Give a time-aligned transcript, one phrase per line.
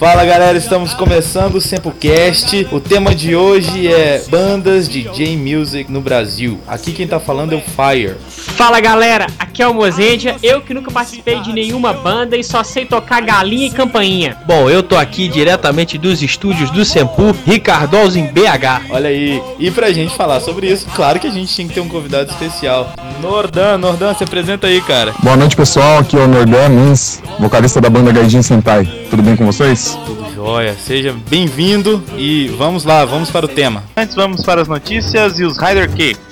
[0.00, 2.66] Fala galera, estamos começando o Sempocast.
[2.72, 6.58] O tema de hoje é bandas de J-Music no Brasil.
[6.66, 8.16] Aqui quem tá falando é o Fire.
[8.26, 12.64] Fala galera, aqui é o Mozendia, eu que nunca participei de nenhuma banda e só
[12.64, 14.38] sei tocar galinha e campainha.
[14.46, 18.86] Bom, eu tô aqui diretamente dos estúdios do Sempu, Ricardo em BH.
[18.88, 21.80] Olha aí, e pra gente falar sobre isso, claro que a gente tinha que ter
[21.80, 22.94] um convidado especial.
[23.20, 25.14] Nordan, Nordan, se apresenta aí, cara.
[25.22, 28.86] Boa noite pessoal, aqui é o Nordan Mins, vocalista da banda Gaijin Sentai.
[29.10, 29.89] Tudo bem com vocês?
[30.06, 33.84] Tudo jóia, seja bem-vindo e vamos lá, vamos para o tema.
[33.96, 36.30] Antes vamos para as notícias e os Rider Kick.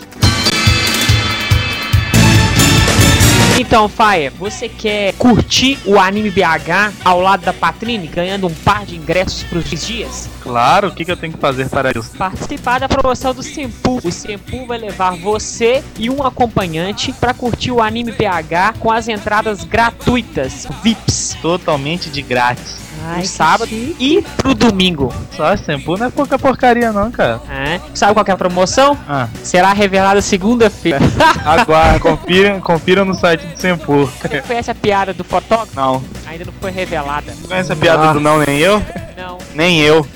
[3.61, 8.87] Então, Fire, você quer curtir o anime BH ao lado da Patrine, ganhando um par
[8.87, 10.29] de ingressos para os dias?
[10.41, 12.17] Claro, o que, que eu tenho que fazer para isso?
[12.17, 14.01] Participar da promoção do Sempu.
[14.05, 19.09] O Sempu vai levar você e um acompanhante para curtir o anime BH com as
[19.09, 21.37] entradas gratuitas, VIPs.
[21.43, 22.88] Totalmente de grátis.
[23.05, 25.13] Ai, no sábado e pro domingo.
[25.37, 27.41] Só Sempu não é pouca porcaria não, cara.
[27.51, 27.81] É.
[27.95, 28.97] Sabe qual é a promoção?
[29.09, 29.29] Ah.
[29.43, 30.99] Será revelada segunda-feira.
[31.45, 34.07] Aguarda, confira, confira no site do Sempu.
[34.07, 35.75] Você conhece a piada do fotógrafo?
[35.75, 36.03] Não.
[36.27, 37.33] Ainda não foi revelada.
[37.33, 38.83] Você conhece a piada do não nem eu?
[39.17, 39.39] Não.
[39.55, 40.07] Nem eu.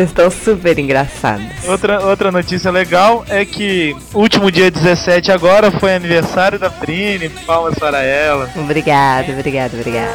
[0.00, 1.44] Vocês estão super engraçados.
[1.68, 7.28] Outra, outra notícia legal é que último dia 17 agora foi aniversário da Trini.
[7.28, 8.48] Palmas para ela.
[8.56, 10.08] Obrigado, obrigado, obrigado.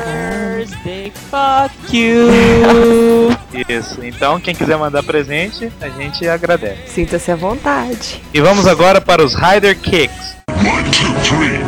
[0.58, 3.38] Birthday, fuck you.
[3.69, 4.03] Isso.
[4.03, 6.88] Então, quem quiser mandar presente, a gente agradece.
[6.88, 8.23] Sinta-se à vontade.
[8.33, 10.36] E vamos agora para os Rider Kicks.
[10.50, 11.61] One, two, three.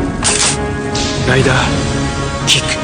[1.32, 1.54] Rider
[2.48, 2.77] Kick.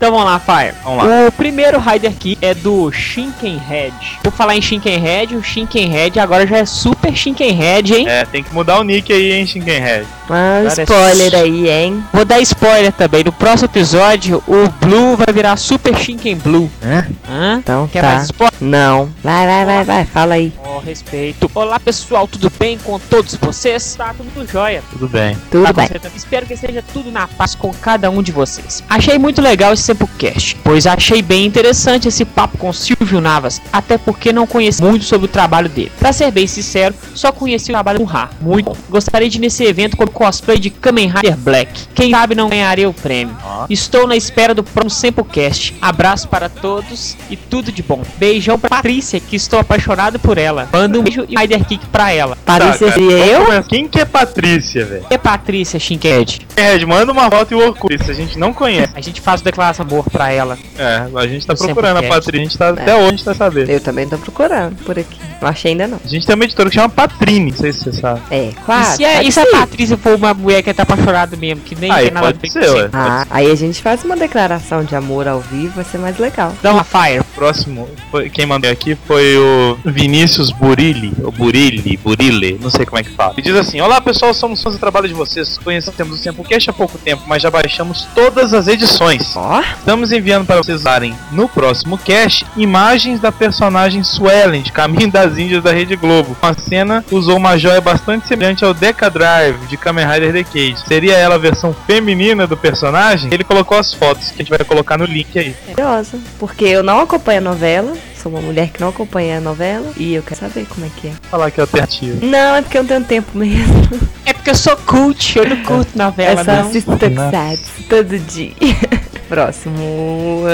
[0.00, 0.06] Kick.
[0.06, 0.74] Então vamos lá, Fire.
[0.82, 1.28] Vamos lá.
[1.28, 3.94] O primeiro Rider Key é do Shinkenhead.
[4.22, 8.08] Por falar em Shinkenhead, o Shinkenhead agora já é Super Shinkenhead, hein?
[8.08, 10.06] É, tem que mudar o nick aí, hein, Shinkenhead.
[10.30, 12.04] Ah, spoiler aí, hein?
[12.12, 13.24] Vou dar spoiler também.
[13.24, 16.70] No próximo episódio, o Blue vai virar Super Shinken Blue.
[16.82, 17.04] É?
[17.28, 17.58] Hã?
[17.58, 18.08] Então Quer tá.
[18.08, 18.54] mais spoiler?
[18.60, 19.08] Não.
[19.22, 20.52] Vai, vai, vai, vai, fala aí.
[20.64, 21.50] Oh, respeito.
[21.54, 23.94] Olá, pessoal, tudo bem com todos vocês?
[23.96, 24.82] Tá tudo jóia.
[24.92, 25.36] Tudo bem.
[25.50, 25.88] Tudo Tá com bem.
[26.14, 28.84] Espero que esteja tudo na paz com cada um de vocês.
[28.88, 33.98] Achei muito legal esse Sempocast, pois achei bem interessante esse papo com Silvio Navas, até
[33.98, 35.90] porque não conheci muito sobre o trabalho dele.
[35.98, 38.30] Pra ser bem sincero, só conheci o trabalho do Ra.
[38.40, 38.76] Muito bom.
[38.88, 41.88] Gostaria de nesse evento cosplay de Kamen Rider Black.
[41.94, 43.34] Quem sabe não ganharia o prêmio.
[43.70, 45.74] Estou na espera do próximo Sempocast.
[45.80, 48.02] Abraço para todos e tudo de bom.
[48.18, 50.68] Beijão pra Patrícia, que estou apaixonado por ela.
[50.70, 52.36] Manda um beijo e Rider Kick pra ela.
[52.44, 53.64] Patrícia Tá, seria eu?
[53.64, 55.06] Quem que é Patrícia, velho?
[55.10, 56.46] E Patrícia Shinked?
[56.54, 58.92] Ed, manda uma foto e o Orkut, se a gente não conhece.
[58.94, 60.58] A gente faz o declaração de amor pra ela.
[60.76, 62.02] É, a gente tá Eu procurando a.
[62.02, 63.70] Patrícia, a gente tá, até hoje a gente tá sabendo.
[63.70, 65.18] Eu também tô procurando por aqui.
[65.40, 66.00] Não achei ainda não.
[66.04, 68.20] A gente tem uma editora que chama Patrine, não sei se você sabe.
[68.30, 68.96] É, e claro.
[68.96, 69.46] se, a, pode e se a.
[69.46, 72.52] Patrícia for uma mulher que tá apaixonada mesmo, que nem Aí, tem nada a pode
[72.52, 72.90] ser, ué.
[72.92, 76.52] Ah, aí a gente faz uma declaração de amor ao vivo, vai ser mais legal.
[76.62, 77.22] Dá uma fire.
[77.34, 82.98] próximo, foi- quem mandou aqui foi o Vinícius Burilli, ou Burilli, Burile, não sei como
[82.98, 83.32] é que fala.
[83.36, 85.58] Ele diz assim: Olá pessoal, somos fãs do trabalho de vocês.
[85.58, 89.34] Conhecemos o Tempocast há pouco tempo, mas já baixamos todas as edições.
[89.36, 95.10] Ó, Estamos enviando para vocês usarem no próximo cast imagens da personagem Suelen de Caminho
[95.10, 96.36] das Índias da Rede Globo.
[96.42, 100.76] A cena usou uma joia bastante semelhante ao Deca Drive de Kamen Rider Decade.
[100.86, 103.32] Seria ela a versão feminina do personagem?
[103.32, 105.54] Ele colocou as fotos que a gente vai colocar no link aí.
[105.66, 106.18] curiosa.
[106.38, 107.92] Porque eu não acompanho a novela.
[108.20, 109.92] Sou uma mulher que não acompanha a novela.
[109.96, 111.12] E eu quero saber como é que é.
[111.30, 112.24] Falar que é alternativa.
[112.24, 113.90] Não, é porque eu não tenho tempo mesmo.
[114.24, 118.52] É porque eu sou cult, eu não curto novela, é só Tokusatsu todo dia.
[119.28, 120.44] Próximo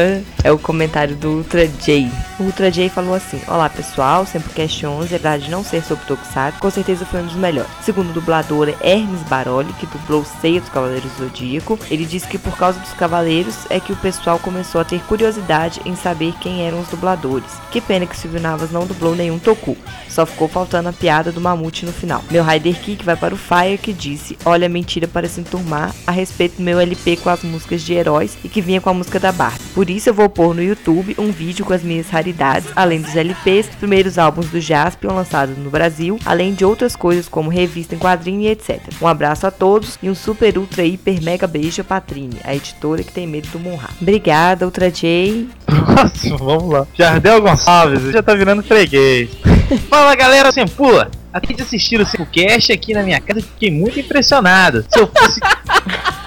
[0.44, 2.10] é o comentário do Ultra J.
[2.38, 6.04] O Ultra J falou assim: Olá pessoal, sempre Cast 11, apesar de não ser sobre
[6.04, 7.70] Tokusatsu, com certeza foi um dos melhores.
[7.82, 12.36] Segundo o dublador Hermes Baroli, que dublou Ceia dos Cavaleiros do Zodíaco, ele disse que
[12.36, 16.66] por causa dos Cavaleiros é que o pessoal começou a ter curiosidade em saber quem
[16.66, 17.50] eram os dubladores.
[17.70, 19.74] Que pena que Silvio Navas não dublou nenhum Toku.
[20.06, 22.22] Só ficou faltando a piada do mamute no final.
[22.30, 26.10] Meu Rider Kick vai para o Fire que disse: Olha, mentira para se enturmar a
[26.10, 29.18] respeito do meu LP com as músicas de heróis e que vinha com a música
[29.18, 29.64] da Barbie.
[29.74, 33.14] Por isso eu vou pôr no YouTube um vídeo com as minhas raridades, além dos
[33.14, 37.98] LPs, primeiros álbuns do Jaspion lançados no Brasil, além de outras coisas como revista em
[37.98, 38.80] quadrinho e etc.
[39.00, 43.02] Um abraço a todos e um super ultra hiper mega beijo a Patrine, a editora
[43.02, 43.90] que tem medo do Monra.
[44.00, 45.48] Obrigada, Ultra J.
[45.66, 46.86] Próximo, vamos lá.
[46.94, 49.30] Jardel Gonçalves, já tá virando freguês.
[49.88, 51.10] Fala galera, Sempula!
[51.32, 54.84] Acabei de assistir o Sempocast aqui na minha casa fiquei muito impressionado.
[54.88, 55.38] Se eu fosse.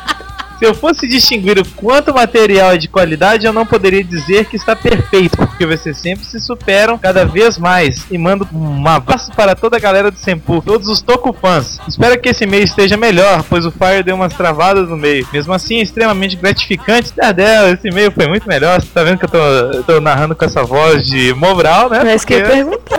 [0.59, 4.43] Se eu fosse distinguir o quanto o material é de qualidade, eu não poderia dizer
[4.45, 8.05] que está perfeito, porque vocês sempre se superam cada vez mais.
[8.11, 11.79] E mando um abraço para toda a galera do Senpu, todos os Toku fãs.
[11.87, 15.25] Espero que esse mês esteja melhor, pois o Fire deu umas travadas no meio.
[15.31, 17.13] Mesmo assim, é extremamente gratificante.
[17.15, 18.81] Dardel, esse meio foi muito melhor.
[18.81, 22.01] Você tá vendo que eu tô, eu tô narrando com essa voz de Mobral, né?
[22.11, 22.97] É isso que eu Porque- perguntar.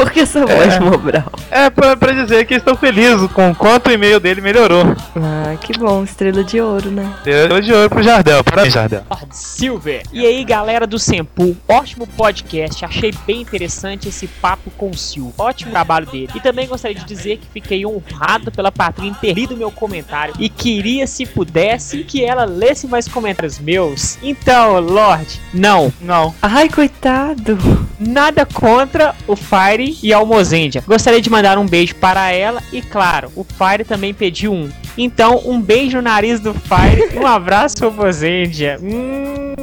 [0.00, 1.30] Por que essa voz de Mobral?
[1.50, 4.96] É pra, pra dizer que estou feliz com o quanto o e-mail dele melhorou.
[5.14, 7.12] Ah, que bom, estrela de ouro, né?
[7.22, 8.42] Deu de ouro pro Jardel.
[8.42, 9.02] Parabéns, Jardel.
[9.10, 10.02] Lord Silver.
[10.10, 12.82] E aí, galera do Sempu, ótimo podcast.
[12.82, 15.34] Achei bem interessante esse papo com o Sil.
[15.36, 16.30] Ótimo trabalho dele.
[16.34, 20.48] E também gostaria de dizer que fiquei honrado pela Patrícia ter lido meu comentário e
[20.48, 24.16] queria, se pudesse, que ela lesse mais comentários meus.
[24.22, 25.92] Então, Lorde, não.
[26.00, 26.34] Não.
[26.40, 27.58] Ai, coitado.
[27.98, 30.82] Nada contra o Fire e a Almozendia.
[30.86, 34.68] Gostaria de mandar um beijo para ela e, claro, o Fire também pediu um.
[34.96, 38.78] Então, um beijo no nariz do Fire e um abraço, Almozendia.
[38.82, 39.54] Hum.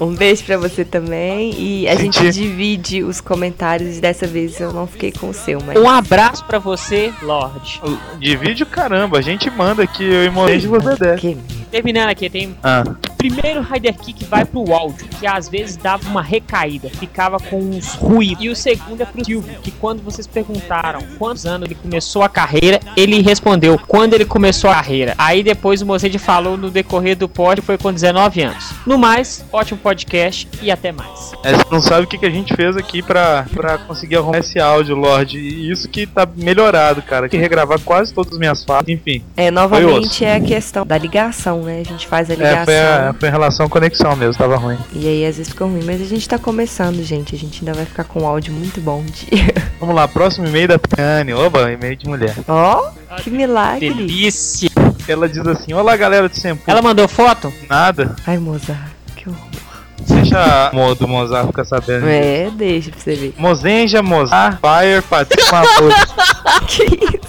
[0.00, 1.54] Um beijo pra você também.
[1.56, 2.22] E a Senti.
[2.22, 4.00] gente divide os comentários.
[4.00, 5.78] Dessa vez eu não fiquei com o seu, mas.
[5.78, 7.80] Um abraço pra você, Lorde.
[8.18, 11.20] Divide o caramba, a gente manda aqui, eu e Molejo você der.
[11.70, 12.84] Terminando aqui, tem Ah,
[13.28, 17.94] primeiro Rider Kick vai pro áudio, que às vezes dava uma recaída, ficava com uns
[17.94, 18.44] ruídos.
[18.44, 22.28] E o segundo é pro Silvio, que quando vocês perguntaram quantos anos ele começou a
[22.28, 25.14] carreira, ele respondeu quando ele começou a carreira.
[25.16, 28.72] Aí depois o Mocede falou no decorrer do pod foi com 19 anos.
[28.84, 31.32] No mais, ótimo podcast e até mais.
[31.42, 34.38] é, você não sabe o que, que a gente fez aqui pra, pra conseguir arrumar
[34.38, 35.38] esse áudio, Lorde.
[35.38, 37.28] E isso que tá melhorado, cara.
[37.28, 38.88] Que regravar quase todas as minhas falas.
[38.88, 41.80] Enfim, É, novamente é a questão da ligação, né?
[41.80, 42.64] A gente faz a é, ligação.
[42.64, 44.78] foi, a, foi em relação à conexão mesmo, tava ruim.
[44.92, 45.82] E aí às vezes fica ruim.
[45.84, 47.34] Mas a gente tá começando, gente.
[47.34, 49.28] A gente ainda vai ficar com um áudio muito bom de.
[49.80, 51.32] Vamos lá, próximo e-mail da Tane.
[51.34, 52.34] Oba, e-mail de mulher.
[52.48, 52.90] Ó,
[53.22, 53.92] que milagre.
[53.92, 54.70] Delícia.
[55.06, 56.62] Ela diz assim: Olá, galera do Sempo.
[56.66, 57.52] Ela mandou foto?
[57.68, 58.14] Nada.
[58.26, 58.78] Ai, Mozart.
[59.16, 59.64] Que horror.
[60.06, 62.06] Deixa a mo do Mozart ficar sabendo.
[62.06, 63.34] É, deixa pra você ver.
[63.38, 65.54] Mozenja, Mozart, Fire, Patrícia
[66.66, 67.23] que isso?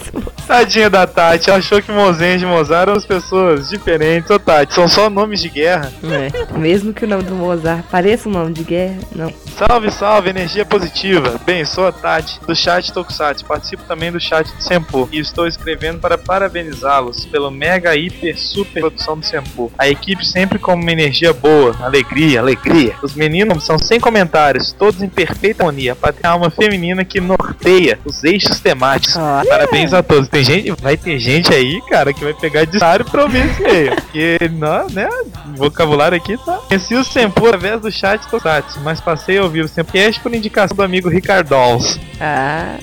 [0.45, 4.30] Tadinha da Tati, achou que Mozenja e Mozart eram as pessoas diferentes.
[4.30, 5.92] Ô Tati, são só nomes de guerra.
[6.03, 6.57] É.
[6.57, 9.33] Mesmo que o nome do Mozart pareça um nome de guerra, não.
[9.57, 11.39] Salve, salve, energia positiva.
[11.45, 13.45] Bem, sou a Tati, do chat Tokusatsu.
[13.45, 15.09] Participo também do chat do Sempo.
[15.12, 19.71] E estou escrevendo para parabenizá-los pelo mega, hiper, super produção do Sempo.
[19.77, 22.95] A equipe sempre com uma energia boa, alegria, alegria.
[23.01, 25.95] Os meninos são sem comentários, todos em perfeita harmonia.
[25.95, 29.15] Para ter a alma feminina que norteia os eixos temáticos.
[29.15, 29.50] Olha.
[29.50, 30.27] Parabéns a todos.
[30.36, 33.96] Tem gente, vai ter gente aí, cara, que vai pegar diário pra ouvir esse e-mail.
[33.96, 35.08] Porque, não, né,
[35.48, 36.58] o vocabulário aqui tá.
[36.68, 40.76] Conheci o Sempo através do chat Tokusatsu, mas passei a ouvir o Sempocast por indicação
[40.76, 41.98] do amigo Ricardols.
[42.20, 42.76] Ah,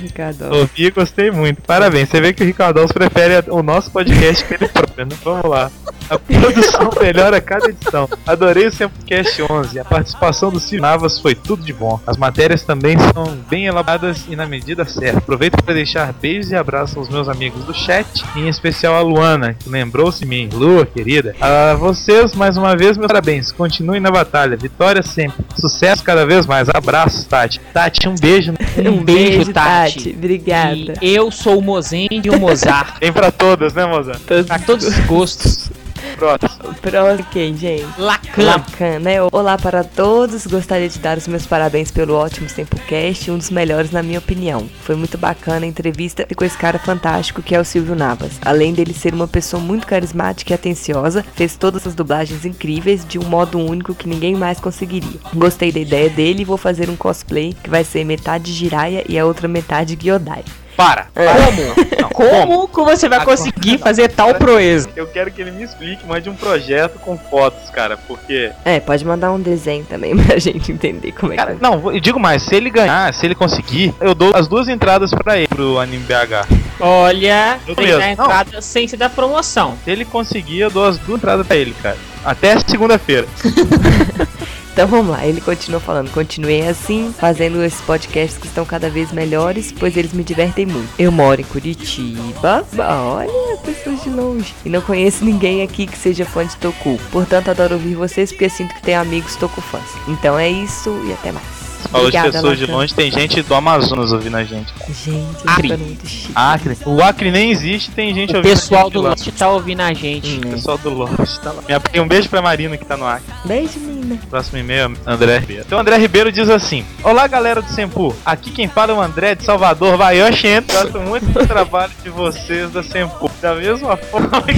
[0.00, 0.54] Ricardo.
[0.54, 1.62] Ouvi e gostei muito.
[1.62, 5.16] Parabéns, você vê que o Ricardols prefere o nosso podcast que ele próprio, né?
[5.24, 5.72] Vamos lá.
[6.08, 8.08] A produção melhora a cada edição.
[8.26, 9.80] Adorei o Sempocast 11.
[9.80, 11.98] A participação do Ciro Navas foi tudo de bom.
[12.06, 15.18] As matérias também são bem elaboradas e na medida certa.
[15.18, 19.54] Aproveito para deixar beijos e abraços aos meus amigos do chat, em especial a Luana,
[19.54, 20.48] que lembrou-se de mim.
[20.52, 21.34] Lua, querida.
[21.40, 23.52] A vocês, mais uma vez, meus parabéns.
[23.52, 24.56] Continuem na batalha.
[24.56, 25.44] Vitória sempre.
[25.58, 26.68] Sucesso cada vez mais.
[26.68, 27.60] Abraços, Tati.
[27.72, 28.54] Tati, um beijo.
[28.84, 30.14] Um, beijo, Tati.
[30.16, 30.94] Obrigada.
[31.00, 32.98] E eu sou o Mozende e o Mozart.
[33.00, 34.20] Tem pra todas, né, moça?
[34.46, 35.70] pra todos os gostos.
[36.16, 36.74] Próximo.
[36.80, 37.86] Próximo quem, gente?
[37.98, 38.42] Lacan.
[38.42, 39.16] Lacan, né?
[39.32, 43.90] Olá para todos, gostaria de dar os meus parabéns pelo ótimo Tempocast, um dos melhores
[43.90, 44.68] na minha opinião.
[44.82, 48.32] Foi muito bacana a entrevista com esse cara fantástico que é o Silvio Navas.
[48.44, 53.18] Além dele ser uma pessoa muito carismática e atenciosa, fez todas as dublagens incríveis de
[53.18, 55.20] um modo único que ninguém mais conseguiria.
[55.34, 59.18] Gostei da ideia dele e vou fazer um cosplay que vai ser metade Jiraiya e
[59.18, 60.44] a outra metade Gyodai.
[60.76, 61.06] Para.
[61.14, 62.00] Como?
[62.00, 64.88] Não, Como que você vai conseguir fazer tal proeza?
[64.96, 68.50] Eu quero que ele me explique, mande um projeto com fotos, cara, porque.
[68.64, 72.00] É, pode mandar um desenho também pra gente entender como é Cara, que não, eu
[72.00, 75.48] digo mais, se ele ganhar, se ele conseguir, eu dou as duas entradas pra ele
[75.48, 76.46] pro anime BH.
[76.80, 79.76] Olha, Eu tem a entrada sem ser da promoção.
[79.84, 81.96] Se ele conseguir, eu dou as duas entradas pra ele, cara.
[82.24, 83.26] Até segunda-feira.
[84.74, 86.10] Então vamos lá, ele continua falando.
[86.10, 90.88] Continuei assim, fazendo esses podcasts que estão cada vez melhores, pois eles me divertem muito.
[90.98, 94.52] Eu moro em Curitiba, olha, pessoas de longe.
[94.64, 96.98] E não conheço ninguém aqui que seja fã de Toku.
[97.12, 99.88] Portanto, adoro ouvir vocês porque sinto que tenho amigos Toku fãs.
[100.08, 101.53] Então é isso e até mais.
[101.88, 104.72] Falou de pessoas de longe, tem gente do Amazonas ouvindo a gente.
[105.04, 105.76] Gente, Acre.
[105.76, 106.04] Muito.
[106.34, 106.78] Acre.
[106.84, 108.52] O Acre nem existe, tem gente o ouvindo.
[108.52, 110.36] O pessoal do Lost tá ouvindo a gente.
[110.36, 111.60] Hum, o pessoal do Lost tá lá.
[111.60, 111.64] Hum.
[111.92, 113.32] Minha, um beijo pra Marina que tá no Acre.
[113.44, 114.18] Beijo, menina.
[114.28, 115.64] Próximo e-mail, André Ribeiro.
[115.66, 118.14] Então, André Ribeiro diz assim: Olá, galera do Sempu.
[118.24, 120.72] Aqui quem fala é o André de Salvador, vai Oxente.
[120.72, 123.30] Gosto muito do trabalho de vocês da Sempu.
[123.40, 124.54] Da mesma forma que.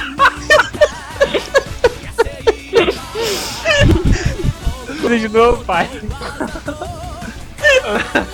[5.10, 5.88] tudo de novo, pai.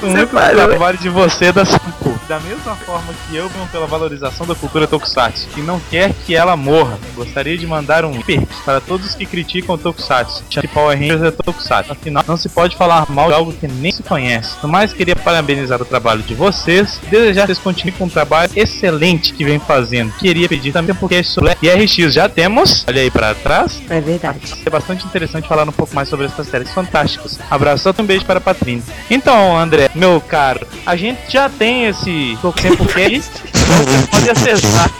[0.03, 0.69] muito parou.
[0.69, 2.16] trabalho de você da Sampo.
[2.29, 6.35] Da mesma forma que eu venho pela valorização da cultura Tokusatsu e não quer que
[6.35, 10.43] ela morra, gostaria de mandar um hiper para todos que criticam o Tokusatsu.
[10.51, 11.93] Que Power Rangers é Tokusatsu.
[11.93, 14.57] Afinal, não se pode falar mal de algo que nem se conhece.
[14.61, 18.09] No mais, queria parabenizar o trabalho de vocês e desejar que vocês continuem com um
[18.09, 20.13] trabalho excelente que vem fazendo.
[20.19, 24.53] Queria pedir também porque sobre IRX já temos, olha aí para trás, É verdade.
[24.67, 27.39] é bastante interessante falar um pouco mais sobre essas séries fantásticas.
[27.49, 28.83] Abraço, um beijo para a Patrine.
[29.09, 32.16] Então, André, meu caro, a gente já tem esse
[32.53, 33.31] tempo cast.
[33.53, 34.91] Você pode acessar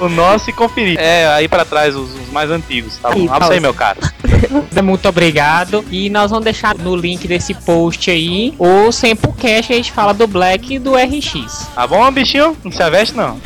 [0.00, 0.98] o nosso e conferir.
[0.98, 3.20] É, aí para trás, os, os mais antigos, tá bom?
[3.20, 4.00] Aí, Abre aí, meu caro.
[4.82, 5.84] Muito obrigado.
[5.90, 10.12] E nós vamos deixar no link desse post aí o Samplecast que a gente fala
[10.12, 11.68] do Black e do RX.
[11.74, 12.56] Tá bom, bichinho?
[12.64, 13.40] Não se aveste, não.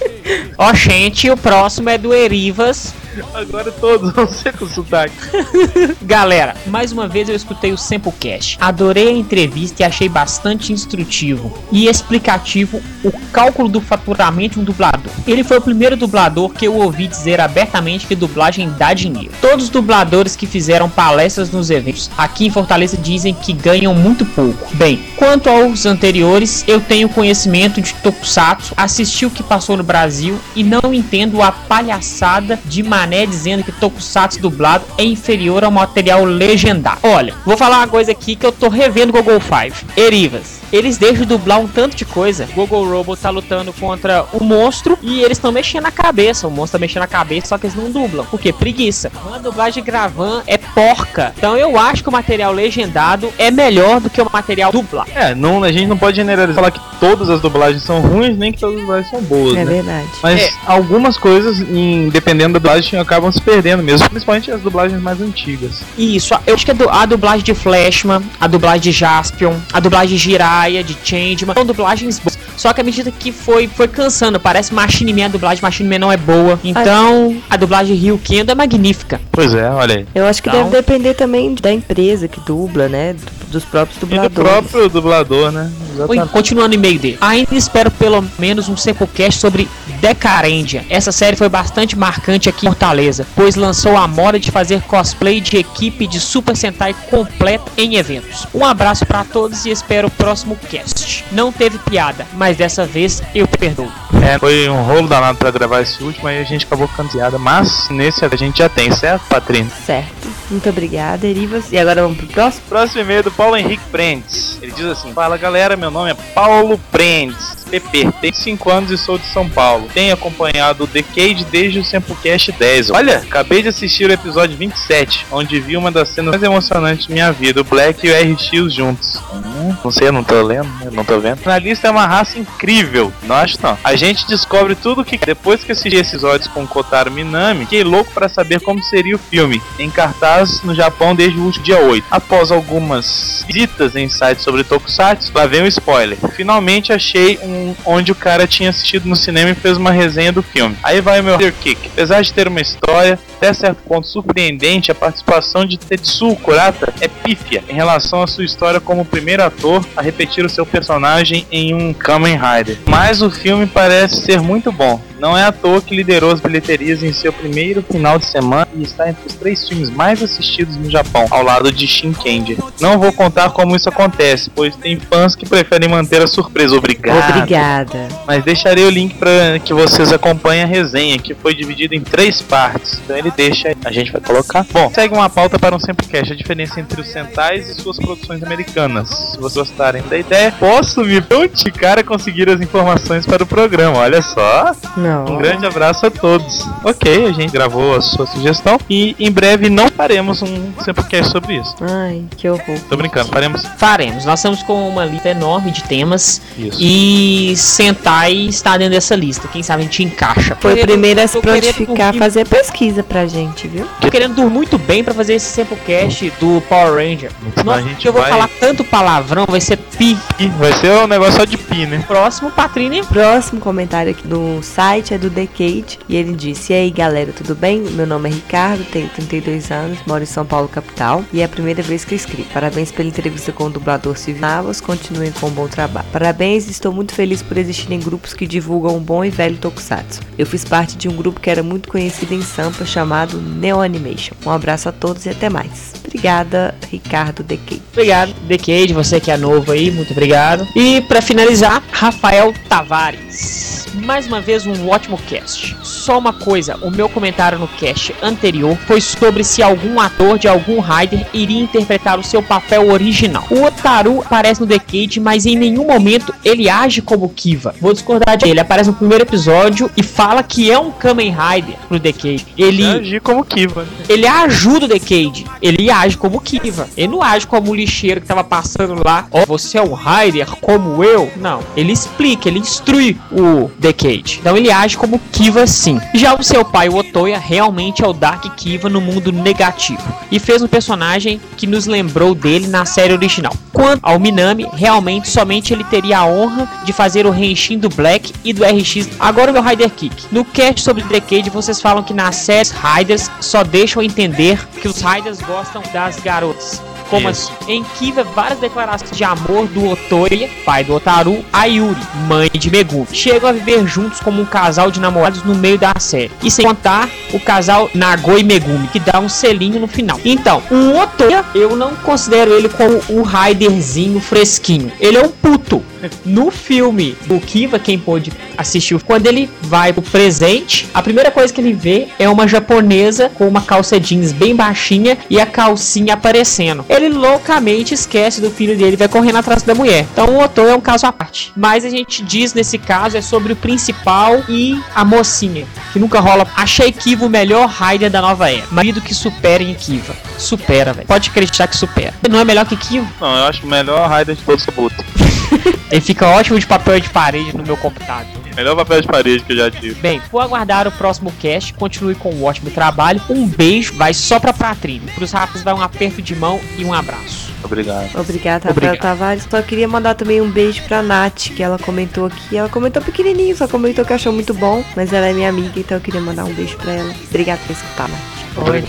[0.56, 2.94] Ó, gente, o próximo é do Erivas.
[3.34, 5.14] Agora todos vão ser com sotaque.
[6.02, 8.58] Galera, mais uma vez eu escutei o Samplecast.
[8.60, 14.64] Adorei a entrevista e achei bastante instrutivo e explicativo o cálculo do faturamento de um
[14.64, 15.12] dublador.
[15.26, 19.32] Ele foi o primeiro dublador que eu ouvi dizer abertamente que dublagem dá dinheiro.
[19.40, 24.24] Todos os dubladores que fizeram palestras nos eventos aqui em Fortaleza dizem que ganham muito
[24.26, 24.68] pouco.
[24.76, 30.38] Bem, quanto aos anteriores, eu tenho conhecimento de Tokusatsu, assisti o que passou no Brasil
[30.54, 36.24] e não entendo a palhaçada de mané dizendo que Tokusatsu dublado é inferior ao material
[36.24, 37.00] legendado.
[37.02, 39.74] Olha, vou falar uma coisa aqui que eu tô revendo Google Five.
[39.96, 40.59] Erivas.
[40.72, 42.48] Eles deixam de dublar um tanto de coisa.
[42.54, 46.46] Google Robot tá lutando contra o monstro e eles estão mexendo a cabeça.
[46.46, 48.24] O monstro tá mexendo a cabeça, só que eles não dublam.
[48.26, 48.52] Por quê?
[48.52, 49.10] Preguiça.
[49.26, 51.32] Uma dublagem gravan é porca.
[51.36, 55.10] Então eu acho que o material legendado é melhor do que o material dublado.
[55.14, 58.52] É, não, a gente não pode generalizar falar que todas as dublagens são ruins, nem
[58.52, 59.64] que todas as dublagens são boas, É né?
[59.64, 60.08] verdade.
[60.22, 60.50] Mas É.
[60.66, 65.82] algumas coisas, em, dependendo da dublagem, acabam se perdendo mesmo, principalmente as dublagens mais antigas.
[65.98, 69.80] Isso, eu acho que a, du- a dublagem de Flashman, a dublagem de Jaspion, a
[69.80, 70.22] dublagem de
[70.60, 72.38] Jiraiya, de Changeman, são dublagens boas.
[72.56, 75.98] Só que à medida que foi, foi cansando, parece Machine Man, a dublagem Machine Man
[75.98, 76.60] não é boa.
[76.62, 79.20] Então, a dublagem Rio Kendo é magnífica.
[79.32, 80.06] Pois é, olha aí.
[80.14, 83.16] Eu acho que Então- deve depender também da empresa que dubla, né?
[83.50, 84.32] Do- Dos próprios E do dubladores.
[84.70, 85.70] próprio dublador, né?
[85.80, 86.28] Oi, Exatamente.
[86.32, 87.18] continuando no e-mail dele.
[87.20, 89.68] Ainda espero pelo menos um Samplecast sobre
[90.00, 90.84] Decarendia.
[90.88, 95.40] Essa série foi bastante marcante aqui em Fortaleza, pois lançou a moda de fazer cosplay
[95.40, 98.46] de equipe de Super Sentai completa em eventos.
[98.54, 101.24] Um abraço pra todos e espero o próximo cast.
[101.32, 103.90] Não teve piada, mas dessa vez eu perdoo.
[104.22, 107.38] É, foi um rolo danado pra gravar esse último, aí a gente acabou canseada.
[107.38, 109.70] Mas nesse a gente já tem, certo, Patrícia?
[109.84, 110.28] Certo.
[110.50, 111.64] Muito obrigada, Erivas.
[111.72, 112.62] E agora vamos pro próximo?
[112.68, 114.58] Próximo e-mail do Paulo Henrique Prendes.
[114.60, 118.08] Ele diz assim: Fala galera, meu nome é Paulo Prendes, PP.
[118.20, 119.88] Tenho 5 anos e sou de São Paulo.
[119.92, 122.90] Tenho acompanhado o Decade desde o Sempocast 10.
[122.90, 127.12] Olha, acabei de assistir o episódio 27, onde vi uma das cenas mais emocionantes de
[127.12, 129.20] minha vida: o Black e o RX juntos.
[129.32, 131.40] Hum, não sei, eu não tô lendo, eu não tô vendo.
[131.44, 133.12] Na lista é uma raça incrível.
[133.22, 133.76] Não acho não.
[133.82, 138.12] A gente descobre tudo que depois que assisti esses episódios com Kotaro Minami, fiquei louco
[138.12, 139.60] para saber como seria o filme.
[139.78, 142.06] Em cartaz no Japão desde o último dia 8.
[142.10, 146.18] Após algumas visitas em sites sobre Tokusatsu, lá vem o spoiler.
[146.34, 150.42] Finalmente achei um onde o cara tinha assistido no cinema e fez uma resenha do
[150.42, 150.76] filme.
[150.82, 151.88] Aí vai o meu Kick.
[151.92, 157.08] Apesar de ter uma história, até certo ponto surpreendente, a participação de Tetsuo Kurata é
[157.08, 161.74] pífia em relação à sua história como primeiro ator a repetir o seu personagem em
[161.74, 162.78] um Kamen Rider.
[162.86, 165.00] Mas o filme parece ser muito bom.
[165.20, 168.82] Não é à toa que liderou as bilheterias em seu primeiro final de semana e
[168.82, 172.56] está entre os três filmes mais assistidos no Japão, ao lado de Shinkenger.
[172.80, 176.76] Não vou contar como isso acontece, pois tem fãs que preferem manter a surpresa.
[176.76, 177.36] Obrigado.
[177.36, 178.08] Obrigada.
[178.26, 182.40] Mas deixarei o link para que vocês acompanhem a resenha, que foi dividida em três
[182.40, 183.00] partes.
[183.04, 183.76] Então ele deixa aí.
[183.84, 184.66] A gente vai colocar.
[184.72, 188.42] Bom, segue uma pauta para um Samplecast, a diferença entre os Sentais e suas produções
[188.42, 189.08] americanas.
[189.08, 193.98] Se vocês gostarem da ideia, posso me prontificar a conseguir as informações para o programa.
[193.98, 194.72] Olha só.
[194.96, 195.09] Não.
[195.28, 196.66] Um grande abraço a todos.
[196.84, 201.56] Ok, a gente gravou a sua sugestão e em breve não faremos um Samplecast sobre
[201.56, 201.74] isso.
[201.80, 202.78] Ai, que horror.
[202.88, 204.24] Tô brincando, faremos Faremos.
[204.24, 206.78] Nós estamos com uma lista enorme de temas isso.
[206.80, 209.48] e Sentai está dentro dessa lista.
[209.48, 210.56] Quem sabe a gente encaixa.
[210.60, 213.86] Foi o primeiro a se prontificar, fazer pesquisa pra gente, viu?
[214.00, 217.30] Tô querendo dormir muito bem pra fazer esse Samplecast do Power Ranger.
[217.56, 220.18] Senão a Nossa, gente eu vou vai- falar tanto palavrão, vai ser pi.
[220.58, 222.04] Vai ser um negócio só de pi, né?
[222.06, 223.02] Próximo, Patrine.
[223.04, 227.54] Próximo comentário aqui no site é do Decade e ele disse: E aí galera, tudo
[227.54, 227.80] bem?
[227.80, 231.48] Meu nome é Ricardo, tenho 32 anos, moro em São Paulo, capital, e é a
[231.48, 232.48] primeira vez que escrevo.
[232.52, 236.06] Parabéns pela entrevista com o dublador Silvio Navas, continuem com um bom trabalho.
[236.12, 240.20] Parabéns, estou muito feliz por existirem grupos que divulgam um bom e velho Tokusatsu.
[240.36, 244.34] Eu fiz parte de um grupo que era muito conhecido em Sampa chamado Neo Animation.
[244.44, 245.94] Um abraço a todos e até mais.
[246.04, 247.82] Obrigada, Ricardo Decade.
[247.92, 250.66] Obrigado, Decade, você que é novo aí, muito obrigado.
[250.76, 253.86] E pra finalizar, Rafael Tavares.
[253.94, 255.76] Mais uma vez um ótimo cast.
[255.82, 260.48] Só uma coisa, o meu comentário no cast anterior foi sobre se algum ator de
[260.48, 263.46] algum Rider iria interpretar o seu papel original.
[263.50, 267.74] O Otaru aparece no Decade, mas em nenhum momento ele age como Kiva.
[267.80, 271.76] Vou discordar dele, ele aparece no primeiro episódio e fala que é um Kamen Rider
[271.88, 272.46] pro Decade.
[272.58, 273.86] Ele Agir como Kiva.
[274.08, 275.46] ele ajuda o Decade.
[275.62, 276.88] Ele age como Kiva.
[276.96, 279.26] Ele não age como o lixeiro que tava passando lá.
[279.30, 281.30] Ó, você é um Rider como eu?
[281.36, 281.60] Não.
[281.76, 284.38] Ele explica, ele instrui o Decade.
[284.40, 286.00] Então ele age como Kiva sim.
[286.14, 290.02] Já o seu pai, o Otoya, realmente é o Dark Kiva no mundo negativo.
[290.30, 293.54] E fez um personagem que nos lembrou dele na série original.
[293.72, 298.32] Quanto ao Minami, realmente somente ele teria a honra de fazer o Henshin do Black
[298.44, 299.08] e do RX.
[299.18, 300.26] Agora o meu Rider Kick.
[300.32, 305.00] No cast sobre Decade, vocês falam que nas séries Riders só deixam entender que os
[305.00, 306.89] Riders gostam das garotas.
[307.10, 307.52] Como Isso.
[307.60, 307.72] assim?
[307.72, 312.70] Em Kiva, várias declarações de amor do Otoya, pai do Otaru, a Yuri, mãe de
[312.70, 313.08] Megumi.
[313.12, 316.30] Chegam a viver juntos como um casal de namorados no meio da série.
[316.42, 320.20] E sem contar o casal Nago e Megumi, que dá um selinho no final.
[320.24, 324.92] Então, o Otoya, eu não considero ele como o Riderzinho fresquinho.
[325.00, 325.82] Ele é um puto.
[326.24, 331.52] No filme do Kiva, quem pôde assistir, quando ele vai pro presente, a primeira coisa
[331.52, 336.14] que ele vê é uma japonesa com uma calça jeans bem baixinha e a calcinha
[336.14, 336.84] aparecendo.
[336.88, 340.06] Ele loucamente esquece do filho dele e vai correndo atrás da mulher.
[340.12, 341.52] Então o Otto é um caso à parte.
[341.56, 346.20] Mas a gente diz nesse caso é sobre o principal e a mocinha, que nunca
[346.20, 346.46] rola.
[346.56, 348.64] Achei Kiva o melhor Raider da nova era.
[348.70, 350.14] Marido que supera em Kiva.
[350.38, 351.06] Supera, velho.
[351.06, 352.14] Pode acreditar que supera.
[352.28, 353.06] Não é melhor que Kiva?
[353.20, 354.92] Não, eu acho o melhor Raider de todos os.
[355.90, 358.39] Ele fica ótimo de papel de parede no meu computador.
[358.56, 359.94] Melhor papel de parede que eu já tive.
[360.00, 361.72] Bem, vou aguardar o próximo cast.
[361.74, 363.20] Continue com o ótimo trabalho.
[363.28, 365.12] Um beijo, vai só pra Patrícia.
[365.14, 367.50] Pros rapazes vai um aperto de mão e um abraço.
[367.62, 368.10] Obrigado.
[368.14, 368.98] Obrigada, Rafael Obrigado.
[369.00, 369.46] Tavares.
[369.48, 372.56] Só queria mandar também um beijo pra Nath, que ela comentou aqui.
[372.56, 374.84] Ela comentou pequenininho, só comentou que achou muito bom.
[374.96, 377.14] Mas ela é minha amiga, então eu queria mandar um beijo pra ela.
[377.28, 378.68] Obrigada por escutar, Nath.
[378.68, 378.84] Oi.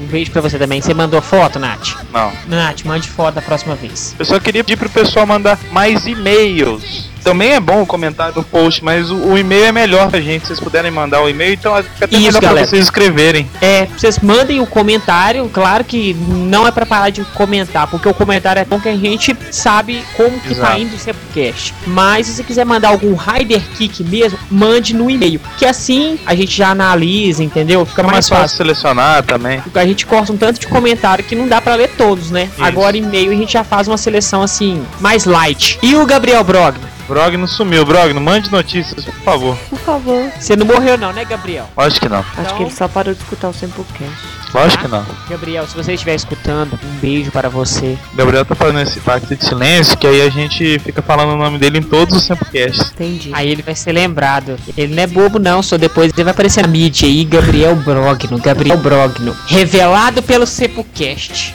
[0.00, 0.80] Um beijo pra você também.
[0.80, 1.96] Você mandou foto, Nath?
[2.12, 2.32] Não.
[2.48, 4.14] Nath, mande foto da próxima vez.
[4.18, 7.13] Eu só queria pedir pro pessoal mandar mais e-mails.
[7.24, 10.42] Também é bom o comentário no post, mas o, o e-mail é melhor pra gente.
[10.42, 12.60] Se vocês puderem mandar o e-mail, então fica até Isso, melhor galera.
[12.66, 13.50] pra vocês escreverem.
[13.62, 15.48] É, vocês mandem o comentário.
[15.52, 18.96] Claro que não é pra parar de comentar, porque o comentário é bom que a
[18.96, 20.80] gente sabe como que tá Exato.
[20.80, 21.74] indo o Sepcast.
[21.86, 25.40] Mas se você quiser mandar algum Rider Kick mesmo, mande no e-mail.
[25.56, 27.84] Que assim a gente já analisa, entendeu?
[27.86, 28.42] Fica Fica mais fácil.
[28.42, 29.62] fácil selecionar também.
[29.74, 32.50] A gente corta um tanto de comentário que não dá pra ler todos, né?
[32.52, 32.62] Isso.
[32.62, 35.78] Agora e-mail a gente já faz uma seleção assim, mais light.
[35.82, 36.92] E o Gabriel Brogno?
[37.08, 37.84] Brogno sumiu.
[37.84, 39.56] Brogno, mande notícias, por favor.
[39.70, 40.30] Por favor.
[40.38, 41.68] Você não morreu não, né, Gabriel?
[41.76, 42.20] Lógico que não.
[42.20, 44.12] Acho Então- que ele só parou de escutar o Samplecast.
[44.54, 45.04] Lógico que não.
[45.28, 47.98] Gabriel, se você estiver escutando, um beijo para você.
[48.14, 51.58] Gabriel tá fazendo esse pacto de silêncio, que aí a gente fica falando o nome
[51.58, 52.92] dele em todos os Samplecasts.
[52.92, 53.30] Entendi.
[53.32, 54.56] Aí ele vai ser lembrado.
[54.76, 58.38] Ele não é bobo não, só depois ele vai aparecer na mídia aí, Gabriel Brogno,
[58.38, 59.36] Gabriel Brogno.
[59.48, 61.54] Revelado pelo Sepulcast.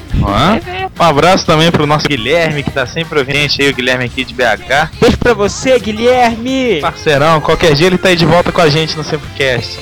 [1.00, 4.34] Um abraço também pro nosso Guilherme, que tá sempre ouvindo aí, o Guilherme aqui de
[4.34, 4.92] BH.
[5.00, 6.80] Beijo pra você, Guilherme!
[6.82, 9.80] Parceirão, qualquer dia ele tá aí de volta com a gente no Samplecast.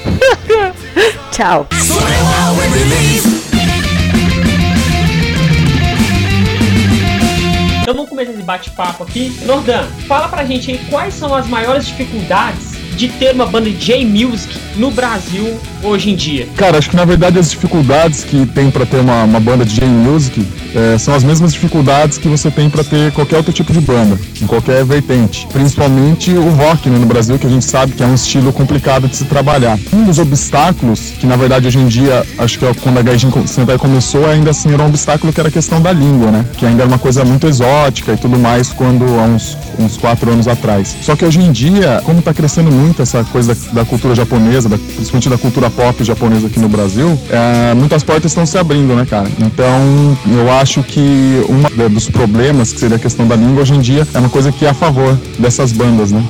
[1.31, 1.67] Tchau.
[7.81, 9.37] Então vamos começar esse bate-papo aqui.
[9.45, 12.66] Nordan, fala pra gente aí quais são as maiores dificuldades
[12.97, 16.47] de ter uma banda de J-Music no Brasil hoje em dia.
[16.57, 19.75] Cara, acho que na verdade as dificuldades que tem pra ter uma, uma banda de
[19.75, 23.79] J-Music é, são as mesmas dificuldades que você tem pra ter qualquer outro tipo de
[23.79, 25.47] banda, em qualquer vertente.
[25.53, 29.07] Principalmente o rock né, no Brasil, que a gente sabe que é um estilo complicado
[29.07, 29.77] de se trabalhar.
[29.93, 33.31] Um dos obstáculos, que na verdade hoje em dia, acho que é quando a Gaijin
[33.45, 36.45] Sentai começou, ainda assim era um obstáculo que era a questão da língua, né?
[36.57, 40.31] Que ainda era uma coisa muito exótica e tudo mais quando há uns, uns quatro
[40.31, 40.95] anos atrás.
[41.01, 44.69] Só que hoje em dia, como tá crescendo muito essa coisa da, da cultura japonesa,
[44.69, 48.95] da, principalmente da cultura pop japonesa aqui no Brasil, é, muitas portas estão se abrindo,
[48.95, 49.29] né, cara?
[49.39, 53.81] Então, eu acho que um dos problemas, que seria a questão da língua, hoje em
[53.81, 56.23] dia, é uma coisa que é a favor dessas bandas, né?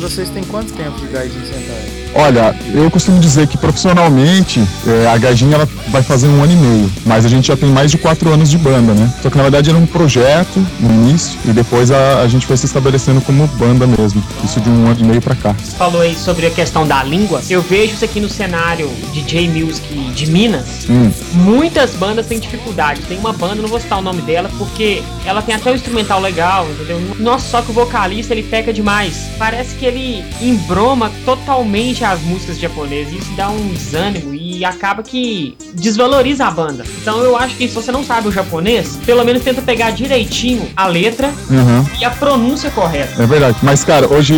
[0.00, 2.04] Vocês têm quanto tempo de Gaijin Sentai?
[2.14, 6.56] Olha, eu costumo dizer que profissionalmente é, a Gaijin ela vai fazer um ano e
[6.56, 9.12] meio, mas a gente já tem mais de quatro anos de banda, né?
[9.20, 12.56] Só que na verdade era um projeto no início e depois a, a gente foi
[12.56, 14.22] se estabelecendo como banda mesmo.
[14.44, 15.56] Isso de um ano e meio pra cá.
[15.58, 17.40] Você falou aí sobre a questão da língua.
[17.48, 20.88] Eu vejo isso aqui no cenário de J-Music de Minas.
[20.90, 21.08] Hum.
[21.34, 23.00] Muitas bandas têm dificuldade.
[23.02, 26.20] Tem uma banda, não vou citar o nome dela, porque ela tem até um instrumental
[26.20, 27.00] legal, entendeu?
[27.20, 29.30] Nossa, só que o vocalista ele peca demais.
[29.38, 33.12] Parece que ele embroma totalmente as músicas japonesas.
[33.12, 36.84] Isso dá um desânimo e acaba que desvaloriza a banda.
[37.02, 40.66] Então eu acho que se você não sabe o japonês, pelo menos tenta pegar direitinho
[40.74, 41.84] a letra Uhum.
[42.00, 43.22] e a pronúncia correta.
[43.22, 43.58] É verdade.
[43.62, 44.34] Mas, cara, hoje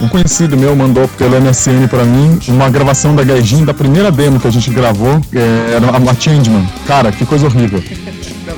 [0.00, 4.38] um conhecido meu mandou pelo MSN pra mim uma gravação da Gaijin, da primeira demo
[4.38, 6.66] que a gente gravou, era a Changeman.
[6.86, 7.82] Cara, que coisa horrível.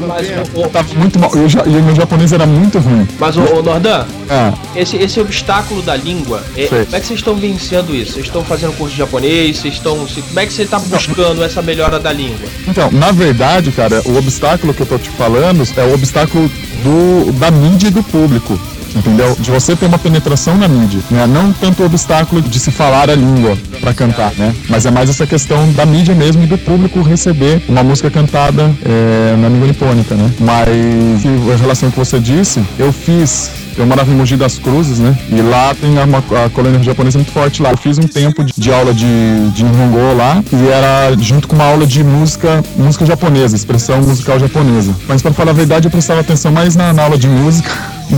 [0.00, 1.30] Mas, o, Eu tava muito mal.
[1.34, 3.06] Eu, já- e o meu japonês era muito ruim.
[3.18, 7.20] mas o, o Nordan, Ah, esse, esse obstáculo da língua, é, como é que vocês
[7.20, 8.12] estão vencendo isso?
[8.14, 9.58] Vocês estão fazendo curso de japonês?
[9.58, 9.96] Vocês estão.
[10.06, 12.48] Como é que você tá buscando essa melhora da língua?
[12.66, 16.50] então, na verdade, cara, o obstáculo que eu tô te falando é o obstáculo
[16.82, 18.58] do, da mídia e do público.
[18.94, 19.36] Entendeu?
[19.38, 21.26] De você ter uma penetração na mídia, né?
[21.26, 24.54] Não tanto o obstáculo de se falar a língua pra cantar, né?
[24.68, 28.74] Mas é mais essa questão da mídia mesmo e do público receber uma música cantada
[28.84, 30.30] é, na língua nipônica, né?
[30.40, 34.98] Mas em relação ao que você disse, eu fiz eu morava em Mogi das Cruzes,
[34.98, 35.16] né?
[35.30, 37.70] E lá tem uma, a colônia japonesa muito forte lá.
[37.70, 41.56] Eu fiz um tempo de, de aula de, de Nihongo lá e era junto com
[41.56, 44.94] uma aula de música, música japonesa, expressão musical japonesa.
[45.06, 47.70] Mas para falar a verdade, eu prestava atenção mais na, na aula de música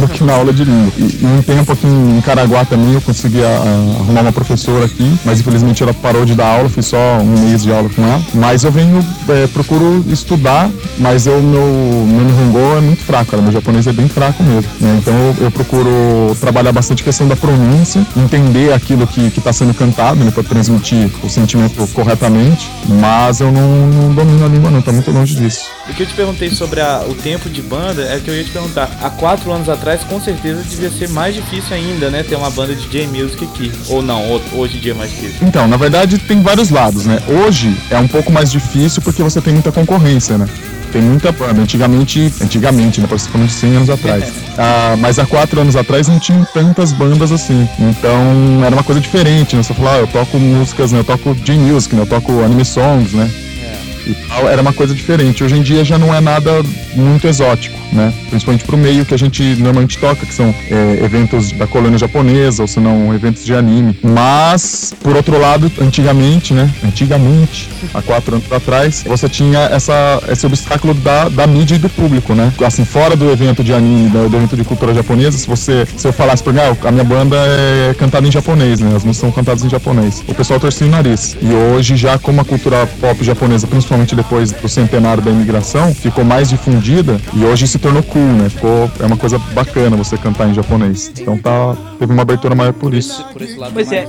[0.06, 0.92] do que na aula de língua.
[0.98, 4.84] E, e um tempo aqui em Caraguá também eu consegui a- a- arrumar uma professora
[4.84, 8.02] aqui, mas infelizmente ela parou de dar aula, fiz só um mês de aula com
[8.02, 8.20] ela.
[8.34, 11.62] Mas eu venho, é, procuro estudar, mas eu, meu,
[12.06, 13.42] meu Nihongo é muito fraco, cara.
[13.42, 14.70] Meu japonês é bem fraco mesmo.
[14.80, 14.98] né?
[15.00, 19.72] Então eu, eu procuro trabalhar bastante a questão da pronúncia, entender aquilo que está sendo
[19.74, 24.82] cantado, né, para transmitir o sentimento corretamente, mas eu não, não domino a língua não,
[24.82, 25.66] tá muito longe disso.
[25.88, 28.44] O que eu te perguntei sobre a- o tempo de banda é que eu ia
[28.44, 28.90] te perguntar.
[29.02, 32.22] Há quatro anos atrás, com certeza, devia ser mais difícil ainda, né?
[32.22, 33.72] Ter uma banda de J-Music aqui.
[33.88, 35.36] Ou não, hoje em dia é mais difícil.
[35.42, 37.22] Então, na verdade, tem vários lados, né?
[37.26, 40.46] Hoje é um pouco mais difícil porque você tem muita concorrência, né?
[40.92, 41.60] Tem muita banda.
[41.60, 43.08] Antigamente, antigamente, né?
[43.08, 44.24] De 100 anos atrás.
[44.60, 47.68] Ah, mas há quatro anos atrás não tinham tantas bandas assim.
[47.78, 49.62] Então, era uma coisa diferente, né?
[49.62, 50.98] Você falou, ah, eu toco músicas, né?
[50.98, 52.02] Eu toco J-Music, né?
[52.02, 53.30] Eu toco anime songs, né?
[54.14, 55.42] Tal, era uma coisa diferente.
[55.44, 56.50] Hoje em dia já não é nada
[56.94, 58.12] muito exótico, né?
[58.28, 62.62] Principalmente pro meio que a gente normalmente toca, que são é, eventos da colônia japonesa,
[62.62, 63.98] ou se não, eventos de anime.
[64.02, 66.70] Mas, por outro lado, antigamente, né?
[66.84, 71.88] Antigamente, há quatro anos atrás, você tinha essa, esse obstáculo da, da mídia e do
[71.88, 72.52] público, né?
[72.64, 76.12] Assim, fora do evento de anime, do, evento de cultura japonesa, se você se eu
[76.12, 78.88] falasse mim, ah, a minha banda é cantada em japonês, né?
[78.88, 80.22] As músicas são cantadas em japonês.
[80.26, 81.36] O pessoal torcia o nariz.
[81.40, 86.24] E hoje, já como a cultura pop japonesa, principalmente depois do centenário da imigração, ficou
[86.24, 88.48] mais difundida e hoje se tornou cool, né?
[88.48, 91.10] Ficou, é uma coisa bacana você cantar em japonês.
[91.18, 93.24] Então tá, teve uma abertura maior por isso.
[93.32, 94.06] Por esse lado Pois é,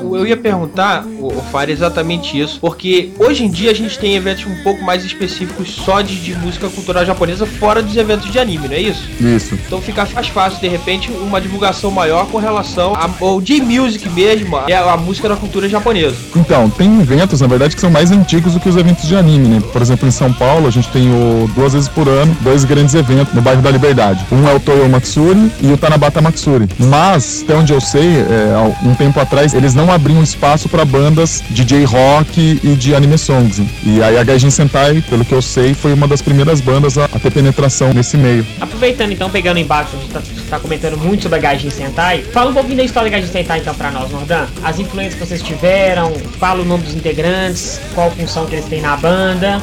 [0.00, 4.14] eu ia perguntar, o o Fire, exatamente isso, porque hoje em dia a gente tem
[4.14, 8.38] eventos um pouco mais específicos só de, de música cultural japonesa fora dos eventos de
[8.38, 9.02] anime, não é isso?
[9.20, 9.54] Isso.
[9.66, 14.56] Então fica mais fácil, de repente, uma divulgação maior com relação a- ao J-Music mesmo,
[14.68, 16.16] é a música da cultura japonesa.
[16.34, 19.25] Então, tem eventos, na verdade, que são mais antigos do que os eventos de anime,
[19.26, 19.62] né?
[19.72, 22.94] Por exemplo, em São Paulo, a gente tem o, duas vezes por ano dois grandes
[22.94, 24.24] eventos no bairro da Liberdade.
[24.30, 26.68] Um é o Toyo Matsuri e o Tanabata Matsuri.
[26.78, 31.42] Mas, até onde eu sei, é, um tempo atrás, eles não abriam espaço para bandas
[31.50, 33.60] de J-Rock e de anime songs.
[33.84, 37.04] E aí a Gaijin Sentai, pelo que eu sei, foi uma das primeiras bandas a,
[37.06, 38.46] a ter penetração nesse meio.
[38.60, 42.22] Aproveitando então, pegando embaixo, a gente tá, tá comentando muito sobre a Gaijin Sentai.
[42.22, 44.46] Fala um pouquinho da história da Gaijin Sentai então pra nós, Nordan.
[44.62, 48.80] As influências que vocês tiveram, fala o nome dos integrantes, qual função que eles têm
[48.80, 49.15] na banda.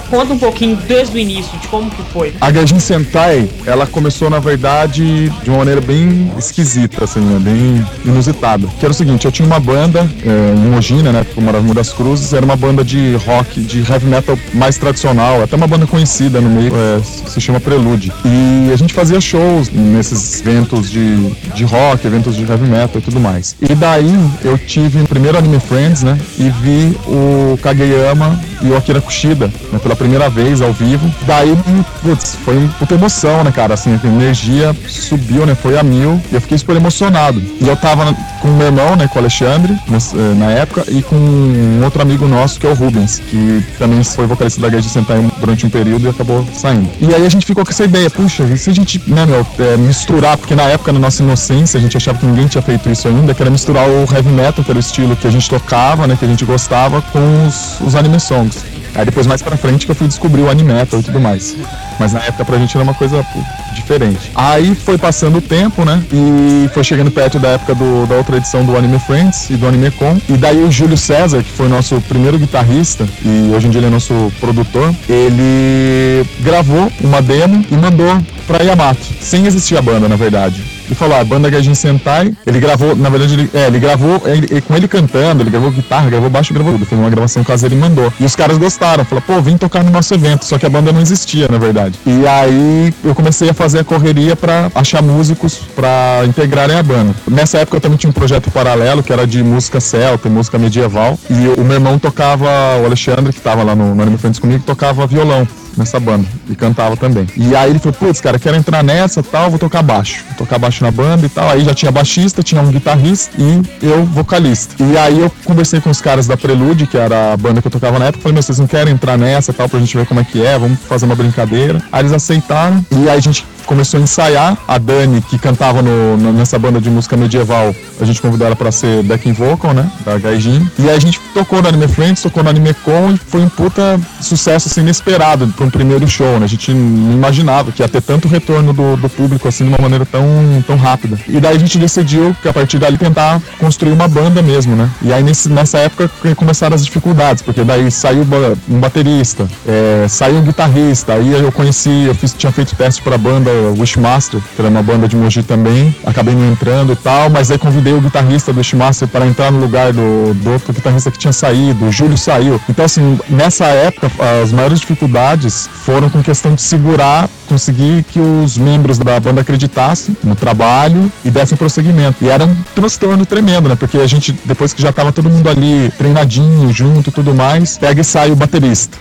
[0.09, 2.33] Conta um pouquinho desde o início de como que foi.
[2.39, 7.39] A Gaijin Sentai, ela começou, na verdade, de uma maneira bem esquisita, assim, né?
[7.39, 8.67] Bem inusitada.
[8.79, 11.25] Que era o seguinte, eu tinha uma banda é, em Mogi, né?
[11.37, 15.55] em Rio das Cruzes, era uma banda de rock, de heavy metal mais tradicional, até
[15.55, 18.11] uma banda conhecida no meio, é, se chama Prelude.
[18.25, 23.01] E a gente fazia shows nesses eventos de, de rock, eventos de heavy metal e
[23.01, 23.55] tudo mais.
[23.61, 24.13] E daí
[24.43, 26.17] eu tive primeiro Anime Friends, né?
[26.37, 31.11] E vi o Kageyama e o Akira Kushida, né, pela primeira vez ao vivo.
[31.25, 31.55] Daí,
[32.01, 33.73] putz, foi puta emoção, né, cara?
[33.73, 35.55] Assim, a energia subiu, né?
[35.55, 36.21] Foi a mil.
[36.31, 37.41] E eu fiquei super emocionado.
[37.59, 41.15] E eu tava com meu irmão, né, com o Alexandre, eh, na época, e com
[41.15, 45.25] um outro amigo nosso, que é o Rubens, que também foi vocalista da Gaijin Sentai
[45.39, 46.89] durante um período e acabou saindo.
[46.99, 49.47] E aí a gente ficou com essa ideia, puxa, e se a gente, né, meu,
[49.59, 52.89] eh, misturar, porque na época, na nossa inocência, a gente achava que ninguém tinha feito
[52.89, 55.49] isso ainda, que era misturar o heavy metal, que era o estilo que a gente
[55.49, 58.65] tocava, né, que a gente gostava, com os, os anime songs.
[58.95, 61.56] Aí depois, mais pra frente, que eu fui descobrir o anime metal e tudo mais.
[61.99, 63.25] Mas na época pra gente era uma coisa
[63.73, 64.32] diferente.
[64.36, 66.01] Aí foi passando o tempo, né?
[66.12, 69.67] E foi chegando perto da época do- da outra edição do Anime Friends e do
[69.67, 70.17] Anime Con.
[70.29, 73.88] E daí o Júlio César, que foi nosso primeiro guitarrista, e hoje em dia ele
[73.88, 80.08] é nosso produtor, ele gravou uma demo e mandou pra Yamato, sem existir a banda,
[80.08, 80.62] na verdade.
[80.85, 84.21] Ele falou, ah, a banda Gaijin Sentai, ele gravou, na verdade, ele, é, ele gravou
[84.25, 86.85] ele- ele- com ele cantando, ele gravou guitarra, gravou baixo, gravou tudo.
[86.85, 88.11] Fez uma gravação caseira e mandou.
[88.19, 90.91] E os caras gostaram, falou, pô, vem tocar no nosso evento, só que a banda
[90.91, 91.99] não existia, na verdade.
[92.05, 97.13] E aí eu comecei a fazer a correria pra achar músicos pra integrarem a banda.
[97.29, 100.57] Nessa época eu também tinha um projeto paralelo, que era de música celta, e música
[100.59, 101.17] medieval.
[101.29, 102.45] E o meu irmão tocava,
[102.81, 106.55] o Alexandre, que tava lá no, no Anime Friends comigo, tocava violão nessa banda e
[106.55, 107.27] cantava também.
[107.36, 110.23] E aí ele falou, putz, cara, quero entrar nessa tal, vou tocar baixo.
[110.29, 111.49] Vou tocar baixo na banda e tal.
[111.49, 114.75] Aí já tinha baixista, tinha um guitarrista e eu vocalista.
[114.83, 117.71] E aí eu conversei com os caras da Prelude, que era a banda que eu
[117.71, 120.19] tocava na época, falei, meu, vocês não querem entrar nessa tal, pra gente ver como
[120.19, 121.81] é que é, vamos fazer uma brincadeira.
[121.91, 124.57] Aí eles aceitaram e aí a gente começou a ensaiar.
[124.67, 128.71] A Dani, que cantava no- nessa banda de música medieval, a gente convidou ela pra
[128.71, 129.89] ser backing vocal, né?
[130.05, 130.69] Da Gaijin.
[130.77, 133.49] E aí a gente tocou no Anime Friends, tocou no Anime Con e foi um
[133.49, 136.45] puta sucesso assim, inesperado um primeiro show, né?
[136.45, 139.78] A gente não imaginava que ia ter tanto retorno do, do público assim de uma
[139.80, 140.23] maneira tão,
[140.65, 141.17] tão rápida.
[141.28, 144.89] E daí a gente decidiu que a partir dali tentar construir uma banda mesmo, né?
[145.02, 148.26] E aí nesse- nessa época começaram as dificuldades, porque daí saiu
[148.69, 153.17] um baterista, é, saiu um guitarrista, aí eu conheci, eu fiz, tinha feito teste pra
[153.17, 157.52] banda Wishmaster, que era uma banda de Mogi também, acabei não entrando e tal, mas
[157.52, 161.17] aí convidei o guitarrista do Wishmaster para entrar no lugar do, do outro guitarrista que
[161.17, 162.60] tinha saído, o Júlio saiu.
[162.69, 164.10] Então assim, nessa época,
[164.43, 165.52] as maiores dificuldades
[165.85, 171.29] foram com questão de segurar, conseguir que os membros da banda acreditassem no trabalho e
[171.29, 172.23] dessem prosseguimento.
[172.23, 173.75] E era um transtorno tremendo, né?
[173.75, 177.77] Porque a gente, depois que já tava todo mundo ali treinadinho, junto e tudo mais,
[177.77, 178.97] pega e sai o baterista.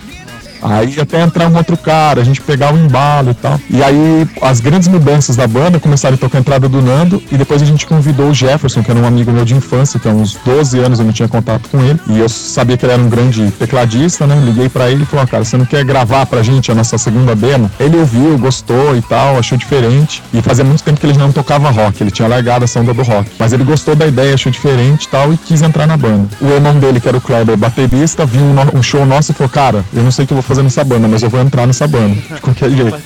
[0.63, 3.59] Aí até entrar um outro cara, a gente pegar o embalo e tal.
[3.69, 7.37] E aí as grandes mudanças da banda começaram a tocar a entrada do Nando e
[7.37, 10.11] depois a gente convidou o Jefferson, que era um amigo meu de infância, que há
[10.11, 11.99] uns 12 anos eu não tinha contato com ele.
[12.07, 14.41] E eu sabia que ele era um grande tecladista, né?
[14.43, 16.97] Liguei pra ele e falou: "Ah, cara, você não quer gravar pra gente a nossa
[16.97, 17.69] segunda demo?
[17.79, 20.23] Ele ouviu, gostou e tal, achou diferente.
[20.33, 23.03] E fazia muito tempo que ele não tocava rock, ele tinha largado essa onda do
[23.03, 23.29] rock.
[23.37, 26.27] Mas ele gostou da ideia, achou diferente e tal, e quis entrar na banda.
[26.41, 29.49] O irmão dele, que era o Kleber, baterista, viu um, um show nosso e falou:
[29.49, 31.65] Cara, eu não sei o que eu vou fazer nessa banda, mas eu vou entrar
[31.65, 32.91] nessa banda, de qualquer jeito.
[32.91, 33.01] Né?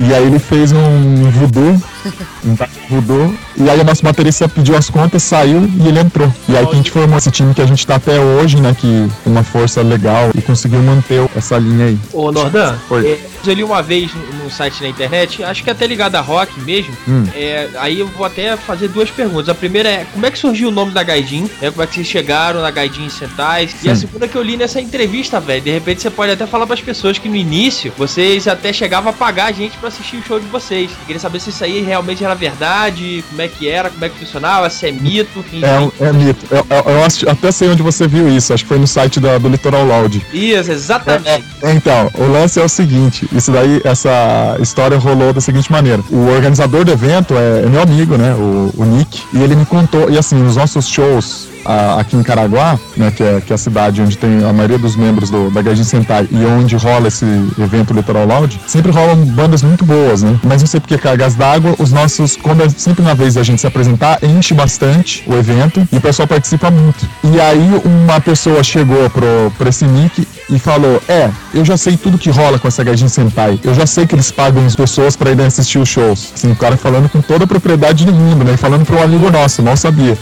[0.00, 1.80] E aí ele fez um voodoo,
[2.88, 6.32] voodoo, e aí o nosso baterista pediu as contas, saiu e ele entrou.
[6.48, 8.74] E aí que a gente formou esse time que a gente tá até hoje, né,
[8.78, 11.98] que uma força legal e conseguiu manter essa linha aí.
[12.12, 13.06] Ô, Nordan, Oi.
[13.06, 16.20] é, eu li uma vez no, no site na internet, acho que até ligado a
[16.20, 16.94] rock mesmo.
[17.08, 17.24] Hum.
[17.34, 19.48] É, aí eu vou até fazer duas perguntas.
[19.48, 21.48] A primeira é como é que surgiu o nome da Gaijin?
[21.60, 23.68] É, como é que vocês chegaram na Gaijin Sentai?
[23.82, 25.62] E a segunda que eu li nessa entrevista, velho.
[25.62, 29.12] De repente você pode até falar pras pessoas que no início vocês até chegavam a
[29.12, 30.90] pagar a gente pra assistir o show de vocês.
[30.90, 34.08] Eu queria saber se isso aí realmente era verdade, como é que era, como é
[34.08, 35.62] que funcionava, se é mito, enfim.
[35.64, 36.44] É, um- é mito.
[36.50, 39.20] Eu, eu- eu acho- até sei onde você viu isso, acho que foi no site
[39.20, 40.24] da- do Litoral Loud.
[40.32, 41.44] Isso, exatamente.
[41.62, 46.02] Então, o lance é o seguinte, isso daí, essa história rolou da seguinte maneira.
[46.10, 49.64] O organizador do evento é, é meu amigo, né, o, o Nick, e ele me
[49.66, 53.54] contou, e assim, nos nossos shows a- aqui em Caraguá, né, que é, que é
[53.54, 57.08] a cidade onde tem a maioria dos membros do, da Gaijin Sentai e onde rola
[57.08, 57.24] esse
[57.58, 60.38] evento Litoral Loud, sempre rolam bandas muito boas, né?
[60.44, 63.60] Mas não sei porque Cargas d'Água, os nossos, quando é sempre na vez da gente
[63.60, 67.06] se apresentar, enche bastante o evento e o pessoal participa muito.
[67.24, 71.96] E aí uma pessoa chegou pro, pro esse Nick e falou: É, eu já sei
[71.96, 73.58] tudo que rola com essa Gaijin Sentai.
[73.62, 76.32] Eu já sei que eles pagam as pessoas pra irem assistir os shows.
[76.34, 78.52] Assim, o cara falando com toda a propriedade do mundo, né?
[78.54, 80.16] E falando pro amigo nosso, mal sabia.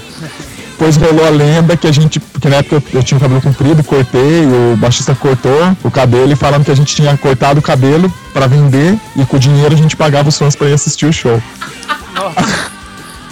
[0.80, 3.42] Depois rolou a lenda que a gente, porque na época eu, eu tinha o cabelo
[3.42, 7.62] comprido, cortei, o baixista cortou o cabelo e falando que a gente tinha cortado o
[7.62, 11.04] cabelo pra vender e com o dinheiro a gente pagava os fãs pra ir assistir
[11.04, 11.38] o show.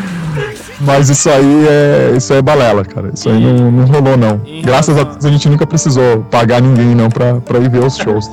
[0.81, 3.11] Mas isso aí é isso aí é balela, cara.
[3.15, 4.41] Isso aí não, não rolou não.
[4.45, 7.85] Em Graças a Deus a gente nunca precisou pagar ninguém não pra, pra ir ver
[7.85, 8.29] os shows.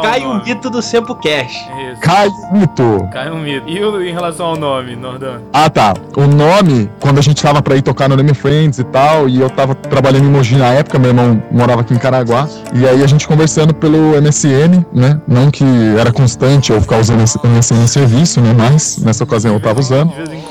[0.00, 1.50] Cai ao um mito do Sempo Cash.
[1.90, 2.00] Isso.
[2.00, 3.08] Cai mito!
[3.12, 3.68] Cai um mito.
[3.68, 5.40] E o- em relação ao nome, Nordan?
[5.52, 5.94] Ah, tá.
[6.16, 9.40] O nome, quando a gente tava pra ir tocar no Name Friends e tal, e
[9.40, 13.02] eu tava trabalhando em Mogi na época, meu irmão morava aqui em Caraguá, e aí
[13.02, 15.20] a gente conversando pelo MSN, né?
[15.26, 15.64] Não que
[15.98, 18.54] era constante eu ficar usando esse MSN em serviço, né?
[18.56, 20.49] Mas nessa ocasião eu tava usando De vez em quando?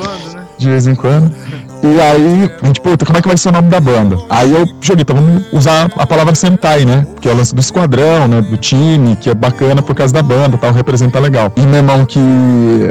[0.60, 1.34] De vez em quando.
[1.82, 4.18] E aí, a gente, puta, como é que vai ser o nome da banda?
[4.30, 7.08] Aí eu joguei, então vamos usar a palavra Sentai, né?
[7.22, 8.42] Que é o lance do esquadrão, né?
[8.42, 11.52] Do time, que é bacana por causa da banda tal, representa legal.
[11.56, 12.20] E meu irmão, que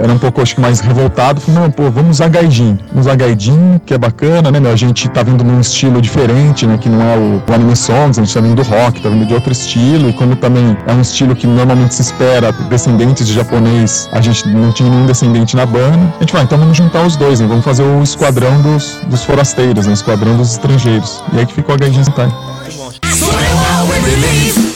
[0.02, 2.78] era um pouco, acho que mais revoltado, falou, não, pô, vamos usar Gaijin.
[2.88, 4.72] Vamos usar Gaijin, que é bacana, né, meu?
[4.72, 6.78] A gente tá vindo num estilo diferente, né?
[6.78, 9.26] Que não é o, o anime songs, a gente tá vindo do rock, tá vindo
[9.26, 10.08] de outro estilo.
[10.08, 14.48] E como também é um estilo que normalmente se espera descendentes de japonês, a gente
[14.48, 16.14] não tinha nenhum descendente na banda.
[16.16, 17.46] A gente vai, então vamos juntar os dois, né?
[17.46, 19.92] Vamos fazer o esquadrão dos, dos forasteiros, né?
[19.92, 21.20] Esquadrão dos estrangeiros.
[21.32, 22.28] E aí que ficou a Gaijin Sentai.
[22.28, 24.67] Muito bom.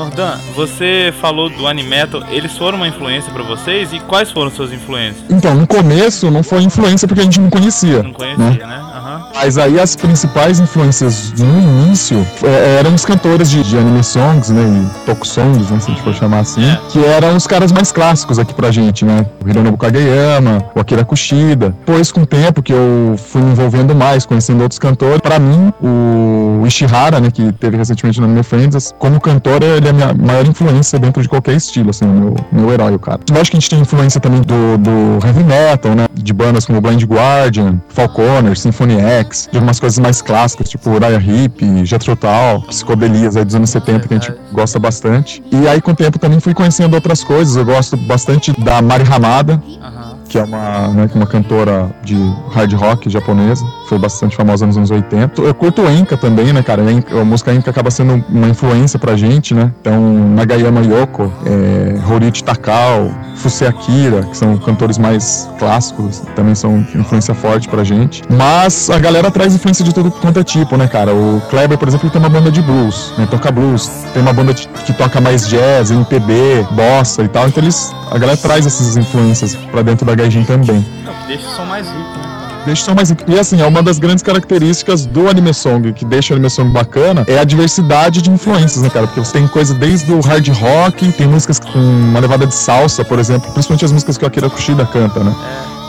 [0.00, 3.92] Nordan, Dan, você falou do Animetal, eles foram uma influência pra vocês?
[3.92, 5.24] E quais foram suas influências?
[5.28, 8.02] Então, no começo não foi influência porque a gente não conhecia.
[8.02, 8.80] Não conhecia, né?
[8.94, 9.22] Aham.
[9.34, 14.50] Mas aí as principais influências no início é, eram os cantores de, de anime songs,
[14.50, 14.62] né?
[14.62, 15.80] E tokusongs, né?
[15.80, 16.64] Se a gente for chamar assim.
[16.64, 16.80] É.
[16.88, 19.26] Que eram os caras mais clássicos aqui pra gente, né?
[19.44, 21.74] O Hironobu Kageyama, o Akira Kushida.
[21.86, 25.72] Depois, com o tempo que eu fui me envolvendo mais, conhecendo outros cantores, pra mim,
[25.80, 27.30] o Ishihara, né?
[27.30, 31.22] Que teve recentemente no Anime Friends, como cantor, ele é a minha maior influência dentro
[31.22, 33.20] de qualquer estilo, assim, o meu, meu herói, o cara.
[33.30, 36.06] Lógico que a gente tem influência também do, do heavy metal, né?
[36.14, 41.20] De bandas como Blind Guardian, Falconer, Symphony X, de algumas coisas mais clássicas, tipo Uriah
[41.20, 45.42] Heep, Jethro Tull, psicodelias aí dos anos 70, que a gente gosta bastante.
[45.50, 47.56] E aí, com o tempo, também fui conhecendo outras coisas.
[47.56, 50.19] Eu gosto bastante da Mari Hamada, Aham.
[50.30, 52.16] Que é uma, né, uma cantora de
[52.52, 55.42] hard rock japonesa, foi bastante famosa nos anos 80.
[55.42, 56.82] Eu curto Enka também, né, cara?
[57.20, 59.72] A música Enka acaba sendo uma influência pra gente, né?
[59.80, 60.00] Então,
[60.36, 67.34] Nagayama Yoko, é, Horichi Takao, Fusei Akira, que são cantores mais clássicos, também são influência
[67.34, 68.22] forte pra gente.
[68.30, 71.12] Mas a galera traz influência de todo quanto é tipo, né, cara?
[71.12, 73.26] O Kleber, por exemplo, tem uma banda de blues, né?
[73.28, 73.88] Toca blues.
[74.12, 77.48] Tem uma banda que toca mais jazz, MPB, bossa e tal.
[77.48, 80.84] Então eles, a galera traz essas influências pra dentro da Gaijin também.
[81.04, 82.40] Não, que deixa o som mais rico, né?
[82.66, 83.10] Deixa só mais.
[83.10, 86.70] E assim, é uma das grandes características do anime song, que deixa o anime song
[86.70, 89.06] bacana, é a diversidade de influências, né, cara?
[89.06, 93.04] Porque você tem coisa desde o hard rock, tem músicas com uma levada de salsa,
[93.04, 95.34] por exemplo, principalmente as músicas que o Akira Kushida canta, né?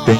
[0.05, 0.17] Tem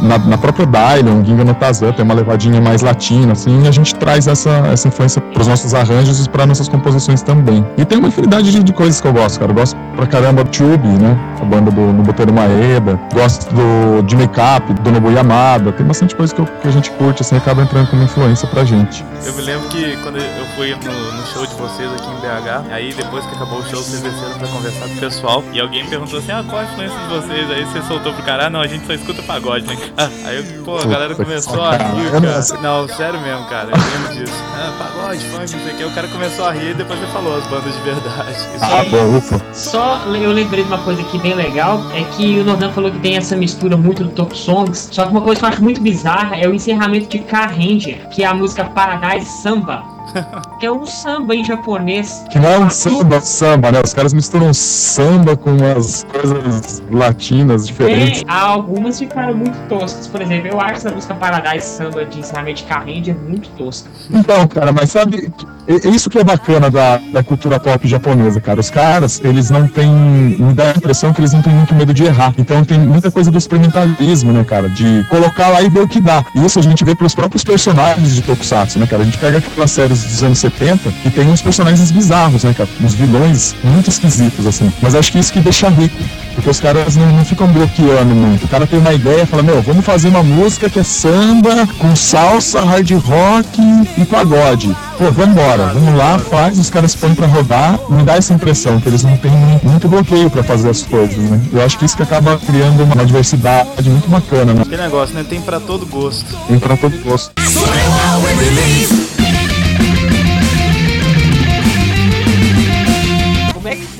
[0.00, 3.70] na, na própria Dylan, Ginga no Tazan, tem uma levadinha mais latina, assim, e a
[3.70, 7.64] gente traz essa, essa influência pros nossos arranjos e para nossas composições também.
[7.76, 9.50] E tem uma infinidade de, de coisas que eu gosto, cara.
[9.50, 11.16] Eu gosto pra caramba do Tube, né?
[11.40, 12.98] A banda do Nobuteru Maeda.
[13.12, 15.72] Gosto do, de Make-up, do Nobu Yamada.
[15.72, 18.64] Tem bastante coisa que, eu- que a gente curte, assim, acaba entrando como influência pra
[18.64, 19.04] gente.
[19.24, 22.72] Eu me lembro que quando eu fui no, no show de vocês aqui em BH,
[22.72, 25.84] aí depois que acabou o show, vocês desceram pra conversar com o pessoal, e alguém
[25.86, 27.50] perguntou assim, ah, qual a influência de vocês?
[27.50, 29.76] Aí você soltou pro cara, ah, não, a gente só escuta pagode, né?
[29.96, 32.60] cara?" Aí eu, pô, a galera começou a rir, cara.
[32.62, 34.42] Não, sério mesmo, cara, eu lembro disso.
[34.54, 35.84] Ah, pagode, funk, não sei o que.
[35.84, 38.30] O cara começou a rir e depois ele falou as bandas de verdade.
[38.32, 38.88] Isso Ah, aí.
[38.90, 39.40] bom, ufa.
[39.52, 42.98] Só eu lembrei de uma coisa aqui bem legal, é que o Nordan falou que
[42.98, 45.80] tem essa mistura muito do Top Songs, só que uma coisa que eu acho muito
[45.80, 49.82] bizarra é o encerramento de Car Ranger, que é a música Paradise Samba,
[50.58, 52.24] que é um samba em japonês.
[52.30, 53.80] Que não é um samba, é um samba, né?
[53.84, 58.22] Os caras misturam samba com umas coisas latinas diferentes.
[58.22, 62.64] Tem, algumas ficaram muito toscas, por exemplo, eu acho essa música Paradise Samba de encerramento
[62.64, 63.88] de Ranger muito tosca.
[64.10, 65.32] Então, cara, mas sabe,
[65.66, 68.60] é é isso que é bacana da, da cultura pop japonesa, cara.
[68.60, 69.88] Os caras, eles não têm.
[69.88, 72.34] Me dá a impressão que eles não têm muito medo de errar.
[72.36, 74.68] Então tem muita coisa do experimentalismo, né, cara?
[74.68, 76.24] De colocar lá e ver o que dá.
[76.34, 79.02] E isso a gente vê pelos próprios personagens de Tokusatsu, né, cara?
[79.02, 82.68] A gente pega aquelas séries dos anos 70 que tem uns personagens bizarros, né, cara?
[82.80, 84.72] Uns vilões muito esquisitos, assim.
[84.80, 85.96] Mas acho que isso que deixa rico.
[86.34, 88.44] Porque os caras não, não ficam bloqueando muito.
[88.44, 91.66] O cara tem uma ideia e fala, meu, vamos fazer uma música que é samba,
[91.78, 93.60] com salsa, hard rock
[93.98, 94.74] e pagode.
[94.96, 98.88] Pô, vambora, vamos lá, faz, os caras põem pra rodar, me dá essa impressão que
[98.88, 99.32] eles não têm
[99.64, 101.40] muito, bloqueio pra fazer as coisas, né?
[101.52, 104.64] Eu acho que isso que acaba criando uma diversidade muito bacana, né?
[104.64, 105.24] Que negócio, né?
[105.28, 106.36] Tem pra todo gosto.
[106.46, 107.32] Tem pra todo gosto.
[107.34, 109.27] Como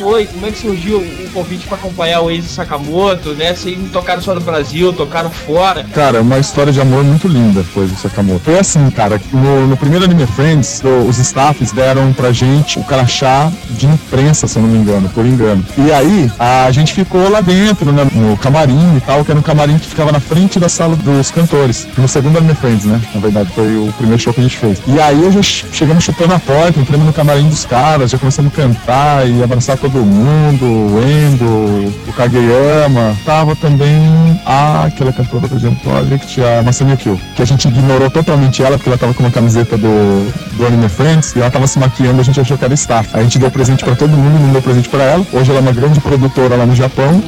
[0.09, 0.27] foi?
[0.27, 1.05] Como é que surgiu
[1.39, 3.55] convite pra acompanhar o Eiji Sakamoto, né?
[3.55, 5.85] Vocês tocaram só no Brasil, tocaram fora.
[5.95, 8.41] Cara, uma história de amor muito linda foi do Sakamoto.
[8.45, 13.51] Foi assim, cara, no, no primeiro Anime Friends, os staffs deram pra gente o crachá
[13.71, 15.65] de imprensa, se eu não me engano, por engano.
[15.77, 19.43] E aí, a gente ficou lá dentro, né, no camarim e tal, que era um
[19.43, 21.87] camarim que ficava na frente da sala dos cantores.
[21.97, 23.01] No segundo Anime Friends, né?
[23.15, 24.79] Na verdade, foi o primeiro show que a gente fez.
[24.87, 28.53] E aí, já che- chegamos chutando a porta, entramos no camarim dos caras, já começamos
[28.53, 33.17] a cantar e abraçar todo mundo, o Endo, o Kageyama.
[33.25, 38.63] Tava também aquela cantora do Jam Project, a Masami Kyo, que a gente ignorou totalmente
[38.63, 41.79] ela, porque ela tava com uma camiseta do, do Anime Friends e ela tava se
[41.79, 43.09] maquiando, a gente achou que era staff.
[43.13, 45.27] A gente deu presente pra todo mundo, não deu presente pra ela.
[45.33, 47.23] Hoje ela é uma grande produtora lá no Japão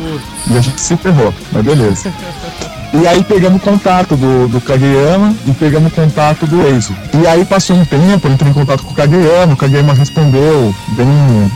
[0.50, 2.12] e a gente se ferrou, mas beleza.
[2.92, 6.94] E aí pegamos contato do, do Kageyama e pegamos contato do Eizo.
[7.22, 10.74] E aí passou um tempo, eu entrei em contato com o Kageyama, o Kageyama respondeu
[10.88, 11.06] bem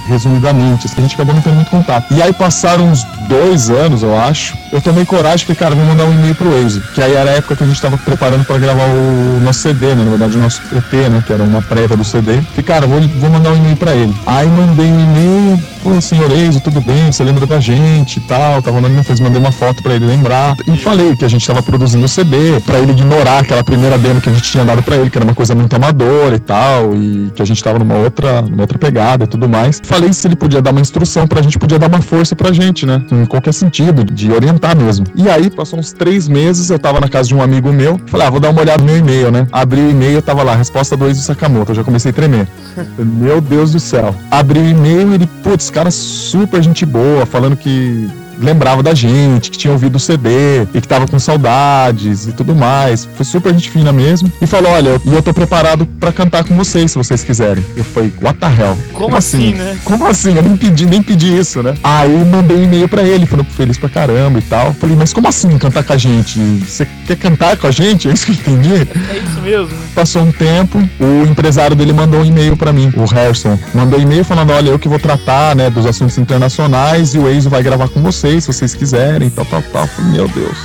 [0.06, 2.12] resumidamente, assim, a gente acabou não tendo muito contato.
[2.14, 6.04] E aí passaram uns dois anos, eu acho, eu tomei coragem falei, cara, vou mandar
[6.04, 6.80] um e-mail pro Eizo.
[6.94, 9.94] Que aí era a época que a gente tava preparando pra gravar o nosso CD,
[9.94, 10.04] né?
[10.04, 11.22] Na verdade, o nosso EP, né?
[11.26, 12.40] Que era uma prévia do CD.
[12.42, 14.14] Falei, cara, vou, vou mandar um e-mail pra ele.
[14.26, 17.10] Aí mandei um e-mail, pô, senhor Eizo, tudo bem?
[17.10, 18.62] Você lembra da gente e tal?
[18.62, 20.56] Tava mandando fez mandei uma foto pra ele lembrar.
[20.66, 23.96] E falei que que a gente tava produzindo o CD, pra ele ignorar aquela primeira
[23.96, 26.38] demo que a gente tinha dado pra ele, que era uma coisa muito amadora e
[26.38, 29.80] tal, e que a gente tava numa outra, numa outra pegada e tudo mais.
[29.82, 32.84] Falei se ele podia dar uma instrução pra gente, podia dar uma força pra gente,
[32.84, 33.02] né?
[33.10, 35.06] Em qualquer sentido, de orientar mesmo.
[35.14, 38.26] E aí, passou uns três meses, eu tava na casa de um amigo meu, falei,
[38.26, 39.46] ah, vou dar uma olhada no meu e-mail, né?
[39.50, 42.46] Abri o e-mail, tava lá, resposta do Eiji Sakamoto, eu já comecei a tremer.
[42.98, 44.14] Meu Deus do céu.
[44.30, 48.10] Abri o e-mail e ele, putz, cara super gente boa, falando que
[48.40, 52.54] lembrava da gente, que tinha ouvido o CD e que tava com saudades e tudo
[52.54, 53.08] mais.
[53.14, 54.30] Foi super gente fina mesmo.
[54.40, 57.64] E falou: Olha, e eu tô preparado pra cantar com vocês, se vocês quiserem.
[57.76, 58.76] Eu falei: What the hell?
[58.92, 59.76] Como assim, né?
[59.84, 60.34] Como assim?
[60.36, 61.74] Eu nem pedi, nem pedi isso, né?
[61.82, 64.72] Aí mandei um e-mail pra ele, falando feliz pra caramba e tal.
[64.74, 66.38] Falei: Mas como assim cantar com a gente?
[66.38, 68.08] Você quer cantar com a gente?
[68.14, 68.88] É isso que eu entendi.
[69.10, 69.70] É isso mesmo.
[69.94, 73.58] Passou um tempo, o empresário dele mandou um e-mail pra mim, o Harrison.
[73.74, 77.30] Mandou um e-mail falando: olha, eu que vou tratar, né, dos assuntos internacionais e o
[77.30, 79.88] Enzo vai gravar com vocês, se vocês quiserem, tal, tal, tal.
[80.10, 80.56] Meu Deus.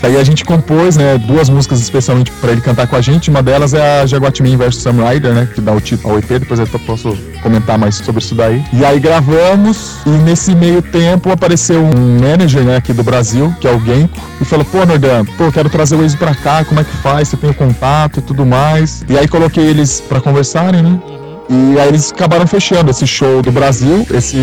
[0.00, 3.30] Daí a gente compôs, né, duas músicas especialmente pra ele cantar com a gente.
[3.30, 6.38] Uma delas é a Jaguatmin vs Sam Rider, né, que dá o título ao EP.
[6.38, 8.62] Depois eu posso comentar mais sobre isso daí.
[8.72, 13.66] E aí gravamos e nesse meio tempo apareceu um manager, né, aqui do Brasil, que
[13.66, 16.64] é o Genko, e falou: "Pô, Nordan, pô, quero trazer o Enzo pra cá.
[16.64, 17.28] Como é que faz?
[17.28, 21.17] Você tem o contato e tudo mais?" E aí coloquei eles pra conversarem, né?
[21.50, 24.06] E aí eles acabaram fechando esse show do Brasil.
[24.12, 24.36] Esse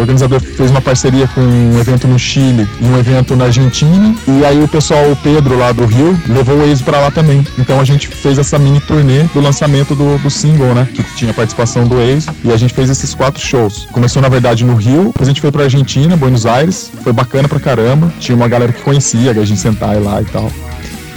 [0.00, 4.14] organizador fez uma parceria com um evento no Chile e um evento na Argentina.
[4.26, 7.46] E aí o pessoal, o Pedro lá do Rio, levou o Enzo pra lá também.
[7.58, 10.88] Então a gente fez essa mini turnê do lançamento do, do single, né?
[10.92, 12.30] Que tinha participação do Enzo.
[12.42, 13.86] E a gente fez esses quatro shows.
[13.92, 16.90] Começou na verdade no Rio, depois a gente foi pra Argentina, Buenos Aires.
[17.02, 18.12] Foi bacana pra caramba.
[18.18, 20.50] Tinha uma galera que conhecia, a gente sentar lá e tal.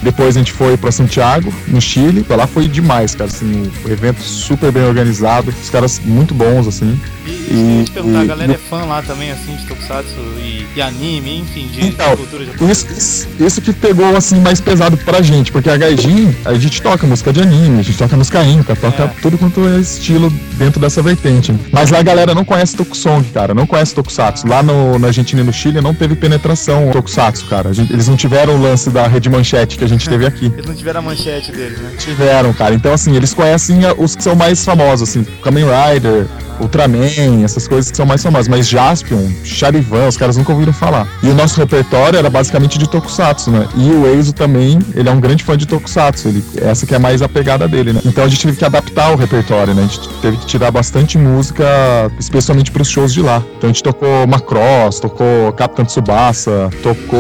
[0.02, 2.24] Depois a gente foi pra Santiago, no Chile.
[2.24, 3.30] Pra lá foi demais, cara.
[3.30, 5.54] Assim, o evento super bem organizado.
[5.62, 7.00] Os caras muito bons, assim.
[7.26, 10.82] E, e perguntar, e- a galera é fã lá também, assim, de Tokusatsu e, e
[10.82, 12.72] anime, enfim, de, Então, de cultura japonesa.
[12.72, 16.82] Isso, isso, isso que pegou assim mais pesado pra gente, porque a Gaijin, a gente
[16.82, 19.08] toca música de anime, a gente toca música inca, toca É.
[19.22, 21.54] tudo quanto é estilo dentro dessa vertente.
[21.72, 24.48] Mas lá a galera não conhece Tokusong, cara, não conhece Tokusatsu.
[24.48, 27.74] Lá no, na Argentina e no Chile não teve penetração Tokusatsu, cara.
[27.74, 30.46] Gente- eles não tiveram o lance da rede manchete que a gente teve aqui.
[30.56, 31.92] Eles não tiveram a manchete deles, né?
[31.98, 32.74] Tiveram, cara.
[32.74, 36.28] Então, assim, eles conhecem os que são mais famosos, assim, Kamen Rider,
[36.60, 37.08] Ultraman,
[37.44, 38.48] essas coisas que são mais famosas.
[38.48, 41.08] Mas Jaspion, Charivan, os caras nunca ouviram falar.
[41.24, 43.68] E o nosso repertório era basicamente de Tokusatsu, né?
[43.76, 46.28] E o Eizo também, ele é um grande fã de Tokusatsu.
[46.28, 48.02] Ele, essa que é mais a pegada dele, né?
[48.06, 49.84] Então a gente teve que adaptar o repertório, né?
[49.84, 51.64] A gente teve que tirar bastante música,
[52.20, 53.44] especialmente pros shows de lá.
[53.58, 57.20] Então a gente tocou Macross, tocou Capitão Tsubasa, tocou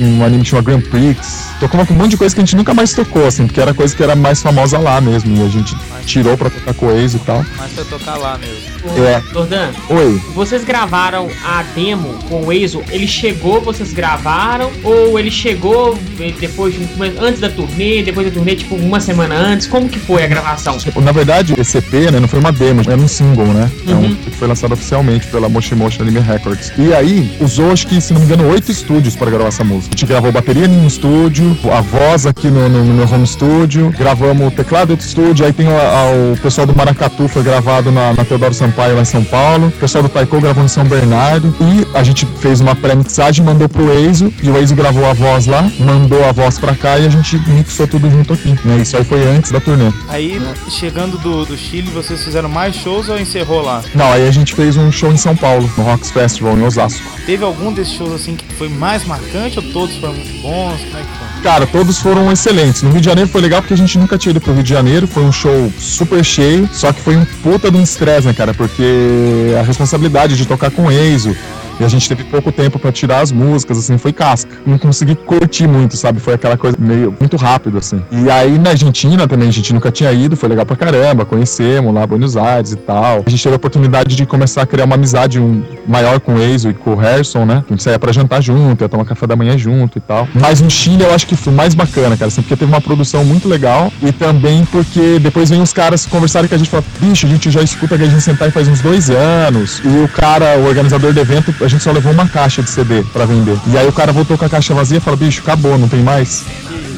[0.00, 2.74] um anime que chama Grand Prix, tocou um monte de coisa que a gente nunca
[2.74, 5.36] mais tocou, assim, porque era coisa que era mais famosa lá mesmo.
[5.36, 7.44] E a gente tirou pra tocar com o Eizo e tal.
[7.56, 8.73] Mas pra tocar lá mesmo.
[8.96, 9.22] É.
[9.32, 10.20] Jordan, Oi.
[10.34, 12.82] vocês gravaram a demo com o Enzo?
[12.90, 14.70] Ele chegou, vocês gravaram?
[14.82, 16.86] Ou ele chegou eh, depois, de
[17.20, 19.66] antes da turnê, depois da turnê, tipo, uma semana antes?
[19.66, 20.76] Como que foi a gravação?
[21.02, 23.70] Na verdade, esse EP, né, não foi uma demo, era um single, né?
[23.88, 24.14] É um Uhum.
[24.16, 26.72] que foi lançado oficialmente pela Moshi Moshi Anime Records.
[26.76, 29.94] E aí, usou, acho que, se não me engano, oito estúdios para gravar essa música.
[29.94, 33.26] A gente gravou bateria em um estúdio, a voz aqui no, no- no meu home
[33.26, 37.28] studio, gravamos o teclado em outro estúdio, aí tem o, a- o pessoal do Maracatu,
[37.28, 39.68] foi gravado na, na Teodoro Sampaio, lá em São Paulo.
[39.68, 41.54] O pessoal do Taiko gravou em São Bernardo.
[41.60, 45.46] E a gente fez uma pré-mixagem, mandou pro Eizo, e o Eizo gravou a voz
[45.46, 48.56] lá, mandou a voz pra cá e a gente mixou tudo junto aqui.
[48.64, 48.78] Né?
[48.78, 49.92] Isso aí foi antes da turnê.
[50.08, 53.82] Aí, chegando do, do Chile, vocês fizeram mais shows ou encerrou lá?
[53.94, 57.02] Não, aí a gente fez um show em São Paulo, no Rocks Festival, em Osasco.
[57.26, 60.80] Teve algum desses shows assim que foi mais marcante ou todos foram muito bons?
[60.80, 61.23] Como é que foi?
[61.44, 62.80] Cara, todos foram excelentes.
[62.80, 64.70] No Rio de Janeiro foi legal porque a gente nunca tinha ido pro Rio de
[64.70, 65.06] Janeiro.
[65.06, 68.54] Foi um show super cheio, só que foi um puta de um estresse, né, cara?
[68.54, 71.36] Porque a responsabilidade de tocar com o Eizo.
[71.80, 74.50] E a gente teve pouco tempo pra tirar as músicas, assim, foi casca.
[74.66, 76.20] Não consegui curtir muito, sabe?
[76.20, 78.02] Foi aquela coisa meio muito rápido, assim.
[78.10, 81.92] E aí na Argentina também, a gente nunca tinha ido, foi legal pra caramba, conhecemos
[81.92, 83.22] lá Buenos Aires e tal.
[83.26, 86.40] A gente teve a oportunidade de começar a criar uma amizade um, maior com o
[86.40, 87.64] Eizo e com o Harrison, né?
[87.66, 90.28] A gente saía pra jantar junto, ia tomar café da manhã junto e tal.
[90.34, 93.24] Mas no Chile eu acho que foi mais bacana, cara, assim, porque teve uma produção
[93.24, 97.26] muito legal e também porque depois vem os caras conversarem com a gente falar, bicho,
[97.26, 99.80] a gente já escuta a gente sentar faz uns dois anos.
[99.84, 103.02] E o cara, o organizador do evento, a gente só levou uma caixa de CD
[103.12, 103.58] pra vender.
[103.66, 106.02] E aí o cara voltou com a caixa vazia e falou, bicho, acabou, não tem
[106.02, 106.44] mais.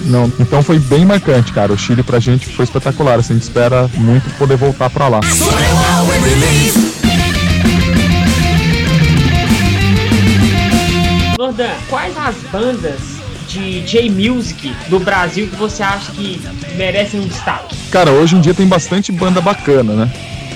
[0.07, 1.73] Não, então foi bem marcante, cara.
[1.73, 3.19] O Chile pra gente foi espetacular.
[3.19, 5.21] Assim, a gente espera muito poder voltar pra lá.
[11.39, 13.01] Jordan, quais as bandas
[13.49, 16.41] de J-Music do Brasil que você acha que
[16.77, 17.77] merecem um destaque?
[17.91, 20.13] cara, hoje em dia tem bastante banda bacana, né?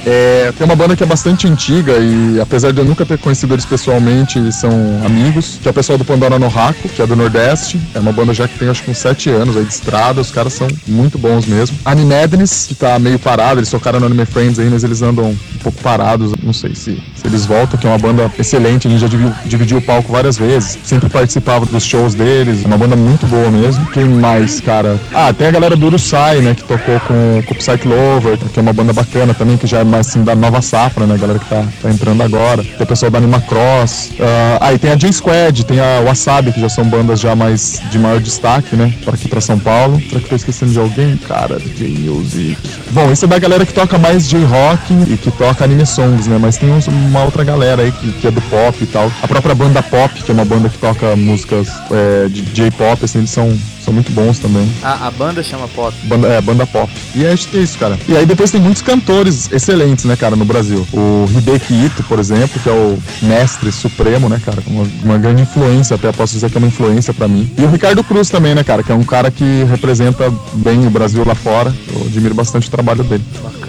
[0.07, 3.55] É, tem uma banda que é bastante antiga e apesar de eu nunca ter conhecido
[3.55, 4.71] eles pessoalmente, são
[5.05, 7.81] amigos, que é o pessoal do Pandora no Raco, que é do Nordeste.
[7.95, 10.31] É uma banda já que tem acho que uns 7 anos aí de estrada, os
[10.31, 11.79] caras são muito bons mesmo.
[11.85, 15.31] Anime Madness, que tá meio parado, eles tocaram no Anime Friends aí, mas eles andam
[15.31, 18.91] um pouco parados, não sei se, se eles voltam, que é uma banda excelente, a
[18.91, 22.79] gente já dividiu, dividiu o palco várias vezes, sempre participava dos shows deles, é uma
[22.79, 23.87] banda muito boa mesmo.
[23.93, 24.99] Quem mais, cara?
[25.13, 28.59] Ah, tem a galera do Urusai, né, que tocou com, com o Psych Lover, que
[28.59, 31.39] é uma banda bacana também, que já é mais assim da nova safra, né, galera
[31.39, 32.63] que tá, tá entrando agora.
[32.63, 34.11] Tem o pessoal da Anima Cross.
[34.11, 37.81] Uh, ah, e tem a J-Squad, tem a Wasabi, que já são bandas já mais
[37.91, 40.01] de maior destaque, né, para aqui para São Paulo.
[40.09, 41.17] Será que tô esquecendo de alguém?
[41.17, 42.59] Cara, J-Music.
[42.91, 46.39] Bom, isso é da galera que toca mais J-Rock e que toca anime songs, né,
[46.41, 49.11] mas tem uma outra galera aí que, que, é do pop e tal.
[49.23, 53.19] A própria banda Pop, que é uma banda que toca músicas é, de J-pop, assim,
[53.19, 54.71] eles são são muito bons também.
[54.83, 55.95] A, a banda chama Pop.
[56.05, 56.93] Banda, é, banda pop.
[57.15, 57.99] E é isso, cara.
[58.09, 60.87] E aí depois tem muitos cantores excelentes, né, cara, no Brasil.
[60.93, 64.63] O Hideki Ito, por exemplo, que é o mestre supremo, né, cara?
[64.67, 67.51] Uma, uma grande influência, até posso dizer que é uma influência para mim.
[67.57, 68.83] E o Ricardo Cruz também, né, cara?
[68.83, 71.75] Que é um cara que representa bem o Brasil lá fora.
[71.93, 73.25] Eu admiro bastante o trabalho dele.
[73.43, 73.60] Bacana.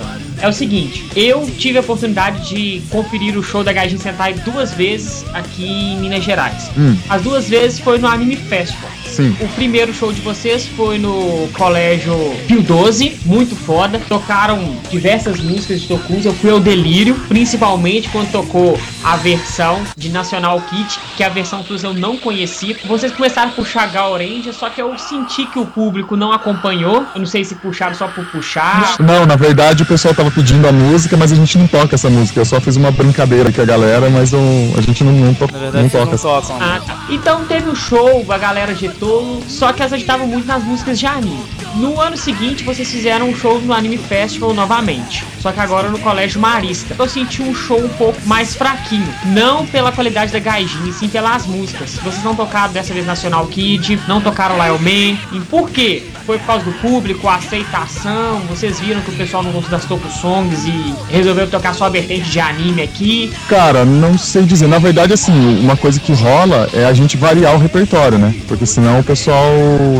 [0.41, 4.73] É o seguinte, eu tive a oportunidade de conferir o show da Gaijin Sentai duas
[4.73, 6.71] vezes aqui em Minas Gerais.
[6.75, 6.97] Hum.
[7.07, 8.89] As duas vezes foi no Anime Festival.
[9.05, 9.35] Sim.
[9.41, 12.15] O primeiro show de vocês foi no Colégio
[12.47, 13.99] Pio 12, muito foda.
[14.07, 16.29] Tocaram diversas músicas de Tokusa.
[16.29, 21.29] Eu fui ao delírio, principalmente quando tocou a versão de National Kit, que é a
[21.29, 22.75] versão que eu não conheci.
[22.85, 27.05] Vocês começaram a puxar Gal Orange, só que eu senti que o público não acompanhou.
[27.13, 28.95] Eu não sei se puxaram só por puxar.
[28.99, 32.09] Não, na verdade o pessoal tava pedindo a música, mas a gente não toca essa
[32.09, 32.39] música.
[32.39, 34.39] Eu só fiz uma brincadeira com a galera, mas eu,
[34.77, 36.11] a gente não, não, to, Na verdade, não toca.
[36.11, 36.57] não tocam.
[36.61, 37.05] Ah, tá.
[37.09, 41.05] Então teve o show, a galera agitou, só que elas agitavam muito nas músicas de
[41.05, 41.43] anime.
[41.75, 45.97] No ano seguinte, vocês fizeram um show no Anime Festival novamente, só que agora no
[45.99, 46.95] Colégio Marista.
[46.99, 51.07] Eu senti um show um pouco mais fraquinho, não pela qualidade da Gaijin, e sim
[51.07, 51.95] pelas músicas.
[52.03, 55.17] Vocês não tocaram dessa vez National Kid, não tocaram Lion Man.
[55.31, 56.03] E por quê?
[56.25, 59.85] Foi por causa do público, a aceitação, vocês viram que o pessoal não gostou das
[59.85, 63.31] Toku Songs e resolveu tocar só a vertente de anime aqui.
[63.49, 64.67] Cara, não sei dizer.
[64.67, 68.33] Na verdade, assim, uma coisa que rola é a gente variar o repertório, né?
[68.47, 69.43] Porque senão o pessoal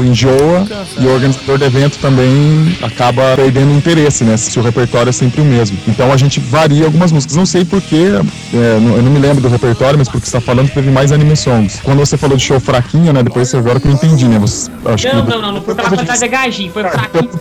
[0.06, 0.66] enjoa
[1.00, 4.38] e o organizador do evento também acaba perdendo interesse, né?
[4.38, 5.78] Se o repertório é sempre o mesmo.
[5.88, 7.36] Então a gente varia algumas músicas.
[7.36, 8.06] Não sei porquê,
[8.54, 11.12] é, eu não me lembro do repertório, mas porque você tá falando que teve mais
[11.12, 11.80] anime songs.
[11.84, 13.24] Quando você falou de show fraquinho, né?
[13.24, 14.38] Depois agora que eu entendi, né?
[14.40, 16.84] Você, acho Não, que não, não, não foi pela da Gaijin, foi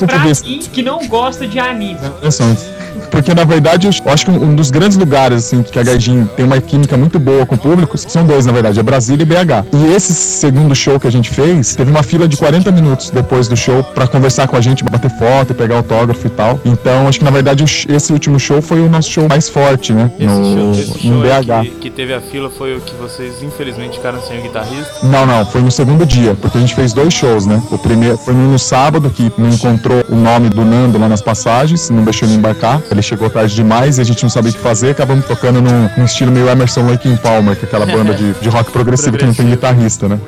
[0.06, 1.98] talvez- quem que não gosta de anime.
[2.04, 2.62] Interessante.
[3.10, 6.44] Porque na verdade eu acho que um dos grandes lugares assim que a Gaijin tem
[6.44, 9.66] uma química muito boa com o público são dois na verdade, é Brasília e BH.
[9.72, 13.48] E esse segundo show que a gente fez, teve uma fila de 40 minutos depois
[13.48, 16.60] do show pra conversar com a gente, bater foto, pegar autógrafo e tal.
[16.64, 20.10] Então acho que na verdade esse último show foi o nosso show mais forte, né?
[20.18, 21.62] Esse no, show, esse show BH.
[21.62, 25.06] que, que teve a fila foi o que vocês infelizmente ficaram sem o guitarrista.
[25.06, 27.62] Não, não, foi no segundo dia, porque a gente fez dois shows, né?
[27.70, 31.90] O primeiro foi no sábado, que não encontrou o nome do Nando lá nas passagens,
[31.90, 32.59] não deixou ele embarcar.
[32.90, 35.88] Ele chegou tarde demais e a gente não sabia o que fazer, acabamos tocando num,
[35.96, 39.16] num estilo meio Emerson Lake and Palmer, que é aquela banda de, de rock progressivo
[39.16, 40.18] que não tem guitarrista, né?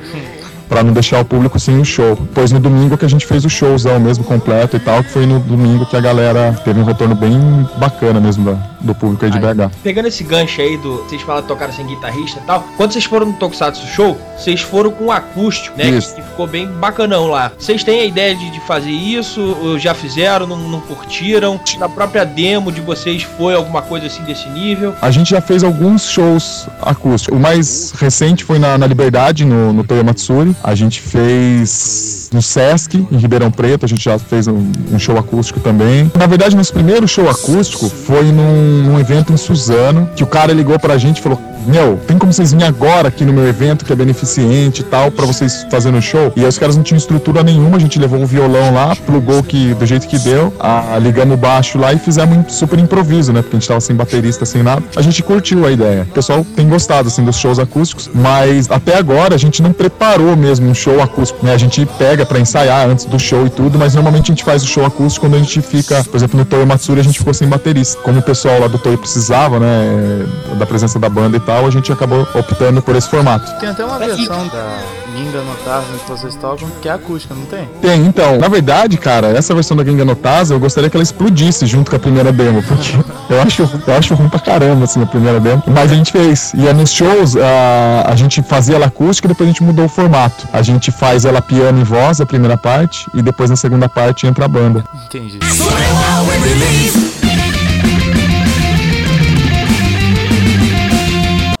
[0.69, 2.15] Pra não deixar o público sem o show.
[2.15, 5.25] Depois no domingo que a gente fez o showzão mesmo completo e tal, que foi
[5.25, 7.39] no domingo que a galera teve um retorno bem
[7.77, 9.71] bacana mesmo da- do público aí de BH.
[9.81, 10.97] Pegando esse gancho aí do.
[11.03, 12.67] Vocês falaram que tocaram sem guitarrista e tal.
[12.77, 15.89] Quando vocês foram no Tokusatsu Show, vocês foram com um acústico, né?
[15.89, 16.15] Isso.
[16.15, 17.51] Que ficou bem bacanão lá.
[17.57, 19.41] Vocês têm a ideia de, de fazer isso?
[19.61, 21.59] Ou já fizeram, não, não curtiram?
[21.79, 24.93] Na própria demo de vocês foi alguma coisa assim desse nível?
[25.01, 27.37] A gente já fez alguns shows acústicos.
[27.37, 30.55] O mais recente foi na, na Liberdade, no, no Toyo Matsuri.
[30.63, 33.85] A gente fez no Sesc, em Ribeirão Preto.
[33.85, 36.11] A gente já fez um, um show acústico também.
[36.17, 40.51] Na verdade, nosso primeiro show acústico foi num, num evento em Suzano, que o cara
[40.53, 43.85] ligou pra gente e falou: Meu, tem como vocês virem agora aqui no meu evento,
[43.85, 46.31] que é beneficente e tal, pra vocês fazerem o show?
[46.35, 47.77] E aí os caras não tinham estrutura nenhuma.
[47.77, 51.37] A gente levou um violão lá, plugou que, do jeito que deu, a, ligamos o
[51.37, 53.41] baixo lá e fizemos um super improviso, né?
[53.41, 54.83] Porque a gente tava sem baterista, sem nada.
[54.95, 56.03] A gente curtiu a ideia.
[56.09, 60.35] O pessoal tem gostado, assim, dos shows acústicos, mas até agora a gente não preparou
[60.35, 61.53] mesmo um show acústico, né?
[61.53, 64.63] A gente pega pra ensaiar antes do show e tudo, mas normalmente a gente faz
[64.63, 67.33] o show acústico quando a gente fica, por exemplo, no Toyo Matsuri a gente ficou
[67.33, 68.01] sem baterista.
[68.01, 70.25] Como o pessoal lá do Toyo precisava, né?
[70.57, 73.51] Da presença da banda e tal, a gente acabou optando por esse formato.
[73.59, 74.79] Tem até uma versão da
[75.15, 77.69] Ginga no Tarzan que vocês tocam, que é acústica, não tem?
[77.81, 80.17] Tem, então, na verdade, cara, essa versão da Genga no
[80.49, 82.97] eu gostaria que ela explodisse junto com a primeira demo, porque
[83.29, 85.61] eu acho, eu acho ruim pra caramba, assim, a primeira demo.
[85.67, 86.53] Mas a gente fez.
[86.55, 89.85] E é nos shows, a, a gente fazia ela acústica e depois a gente mudou
[89.85, 90.47] o formato.
[90.51, 94.25] A gente faz ela piano e voz, a primeira parte, e depois na segunda parte
[94.25, 94.83] entra a banda.
[95.05, 95.39] Entendi.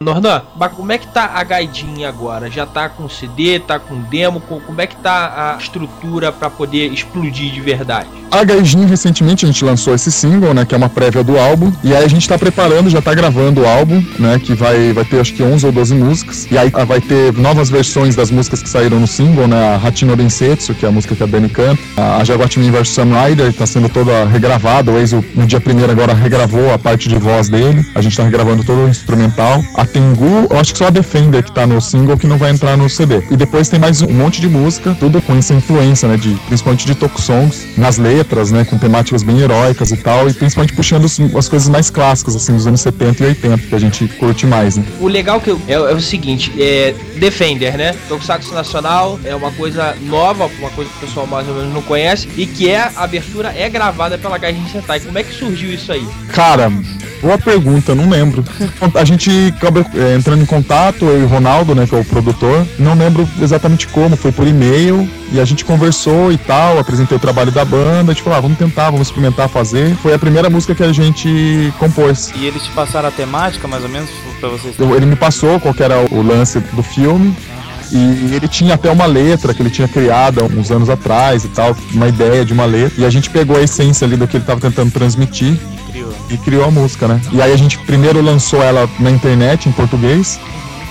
[0.03, 0.41] Nordan,
[0.75, 2.49] como é que tá a gaidinha agora?
[2.51, 4.39] Já tá com CD, tá com demo?
[4.41, 8.07] Com- Como é que tá a estrutura pra poder explodir de verdade?
[8.31, 11.71] A Gaijin, recentemente, a gente lançou esse single, né, que é uma prévia do álbum,
[11.83, 15.05] e aí a gente tá preparando, já tá gravando o álbum, né, que vai, vai
[15.05, 18.31] ter acho que 11 ou 12 músicas, e aí ah, vai ter novas versões das
[18.31, 21.27] músicas que saíram no single, né, a Hatino Densetsu, que é a música que a
[21.27, 25.61] Benny canta, a Jaguatimi vs Sam Rider, tá sendo toda regravada, o Enzo, no dia
[25.61, 29.63] primeiro agora regravou a parte de voz dele, a gente tá regravando todo o instrumental,
[29.75, 32.49] a Tengu, eu acho que só a Defender que tá no single que não vai
[32.49, 36.07] entrar no CD, e depois tem mais um monte de música, tudo com essa influência,
[36.09, 40.33] né, de, principalmente de tokusongs, nas letras, né, com temáticas bem heróicas e tal, e
[40.33, 41.05] principalmente puxando
[41.37, 44.77] as coisas mais clássicas, assim, dos anos 70 e 80, que a gente curte mais,
[44.77, 44.83] né.
[44.99, 47.95] O legal que eu- é, é o seguinte, é Defender, né?
[48.09, 51.81] Tokusatsu Nacional é uma coisa nova, uma coisa que o pessoal mais ou menos não
[51.83, 54.99] conhece, e que é a abertura é gravada pela Gaijin Sentai.
[54.99, 56.05] Como é que surgiu isso aí?
[56.33, 56.71] Cara,
[57.23, 58.43] boa pergunta, não lembro.
[58.93, 62.03] A gente acaba é, entrando em contato, eu e o Ronaldo, né, que é o
[62.03, 67.17] produtor, não lembro exatamente como, foi por e-mail, e a gente conversou e tal, apresentei
[67.17, 69.95] o trabalho da banda, a gente falou, ah, vamos tentar, vamos experimentar fazer.
[69.95, 72.31] Foi a primeira música que a gente compôs.
[72.35, 74.09] E eles te passaram a temática, mais ou menos,
[74.39, 74.75] pra vocês?
[74.79, 77.35] Ele me passou qual que era o lance do filme.
[77.93, 81.47] E ele tinha até uma letra que ele tinha criado há uns anos atrás e
[81.49, 83.01] tal, uma ideia de uma letra.
[83.01, 85.59] E a gente pegou a essência ali do que ele estava tentando transmitir
[85.91, 86.13] Criou.
[86.29, 87.21] e criou a música, né?
[87.31, 90.39] E aí a gente primeiro lançou ela na internet em português.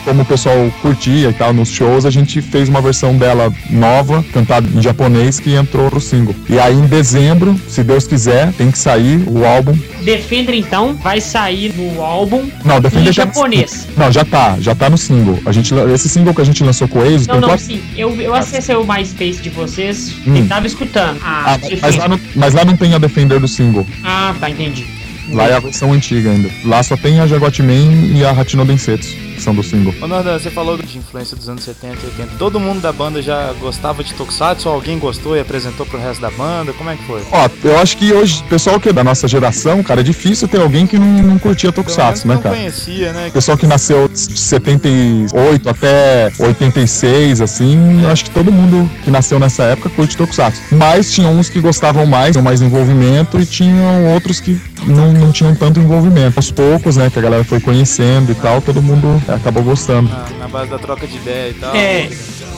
[0.04, 4.24] Como o pessoal curtia e tal nos shows, a gente fez uma versão dela nova,
[4.32, 6.34] cantada em japonês, que entrou pro single.
[6.48, 9.78] E aí em dezembro, se Deus quiser, tem que sair o álbum.
[10.04, 13.86] Defender então vai sair no álbum Não, em Defender já- japonês.
[13.96, 15.38] Não, já tá, já tá no single.
[15.46, 17.80] A gente, esse single que a gente lançou com o Eixo, Não, não, quatro- sim.
[17.96, 20.34] Eu, eu acessei o MySpace de vocês Hum.
[20.36, 21.20] e tava escutando.
[21.22, 23.86] Ah, Ah, mas, lá não, mas lá não tem a Defender do single.
[24.02, 24.84] ah, tá, entendi.
[25.32, 26.50] Lá é a versão antiga ainda.
[26.64, 29.94] Lá só tem a Jaguatiman e a Hatino Densetsu, são do single.
[30.00, 32.36] Ô Nordan, você falou de influência dos anos 70 e 80.
[32.38, 34.68] Todo mundo da banda já gostava de Tokusatsu?
[34.68, 36.72] Ou alguém gostou e apresentou pro resto da banda?
[36.72, 37.22] Como é que foi?
[37.30, 40.60] Ó, eu acho que hoje, pessoal que é da nossa geração, cara, é difícil ter
[40.60, 42.54] alguém que não, não curtia Tokusatsu, né, não cara?
[42.54, 43.30] conhecia, né?
[43.32, 49.38] Pessoal que nasceu de 78 até 86, assim, eu acho que todo mundo que nasceu
[49.38, 50.62] nessa época curte Tokusatsu.
[50.70, 55.32] Mas tinham uns que gostavam mais, tinham mais envolvimento, e tinham outros que não, não
[55.32, 56.38] tinham tanto envolvimento.
[56.38, 60.10] Aos poucos, né, que a galera foi conhecendo e tal, todo mundo é, acabou gostando.
[60.12, 61.74] Ah, na base da troca de ideia e tal.
[61.74, 62.08] É.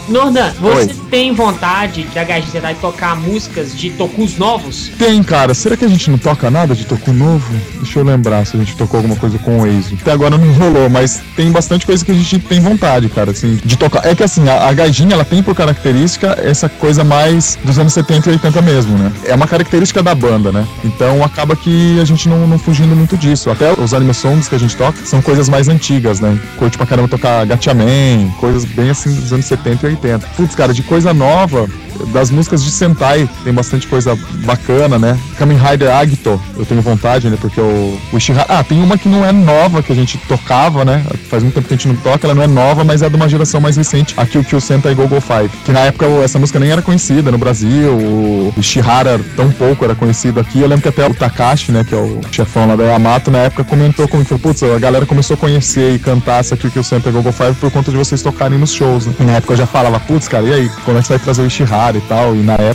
[0.08, 0.96] Nordan, você Oi.
[1.10, 4.90] tem vontade da Gaijin Sentai tocar músicas de tokus novos?
[4.98, 5.54] Tem, cara.
[5.54, 7.54] Será que a gente não toca nada de Toku novo?
[7.76, 9.96] Deixa eu lembrar se a gente tocou alguma coisa com o Eizo.
[10.00, 13.58] Até agora não rolou, mas tem bastante coisa que a gente tem vontade, cara, assim,
[13.64, 14.06] de tocar.
[14.06, 17.92] É que assim, a, a gaijinha, ela tem por característica essa coisa mais dos anos
[17.92, 19.12] 70 e 80 mesmo, né?
[19.24, 20.66] É uma característica da banda, né?
[20.84, 23.50] Então acaba que a gente não, não fugindo muito disso.
[23.50, 26.38] Até os anime songs que a gente toca são coisas mais antigas, né?
[26.58, 30.26] Curte pra caramba tocar Gatchaman, coisas bem assim dos anos 70 e 80.
[30.36, 31.68] Putz, cara, de coisa nova,
[32.12, 35.18] das músicas de Sentai, tem bastante coisa bacana, né?
[35.38, 37.38] Kamen Rider Agito, eu tenho vontade, né?
[37.40, 38.46] Porque o, o Ishihara...
[38.48, 41.04] Ah, tem uma que não é nova, que a gente tocava, né?
[41.28, 43.16] Faz muito tempo que a gente não toca, ela não é nova, mas é de
[43.16, 45.56] uma geração mais recente, a Kyokyo Sentai Go Go 5.
[45.64, 49.94] Que na época essa música nem era conhecida no Brasil, o Ishihara tão pouco era
[49.94, 50.60] conhecido aqui.
[50.60, 51.84] Eu lembro que até o Takashi, né?
[51.84, 55.06] Que é o chefão lá da Yamato, na época comentou comigo, falou, putz, a galera
[55.06, 58.22] começou a conhecer e cantar essa Kyokyo Sentai Go Go 5 por conta de vocês
[58.22, 59.14] tocarem nos shows, né?
[59.20, 61.24] E na época eu já falava, putz, cara, e aí, como é que você vai
[61.24, 62.34] trazer o Ishihara e tal?
[62.34, 62.74] E na época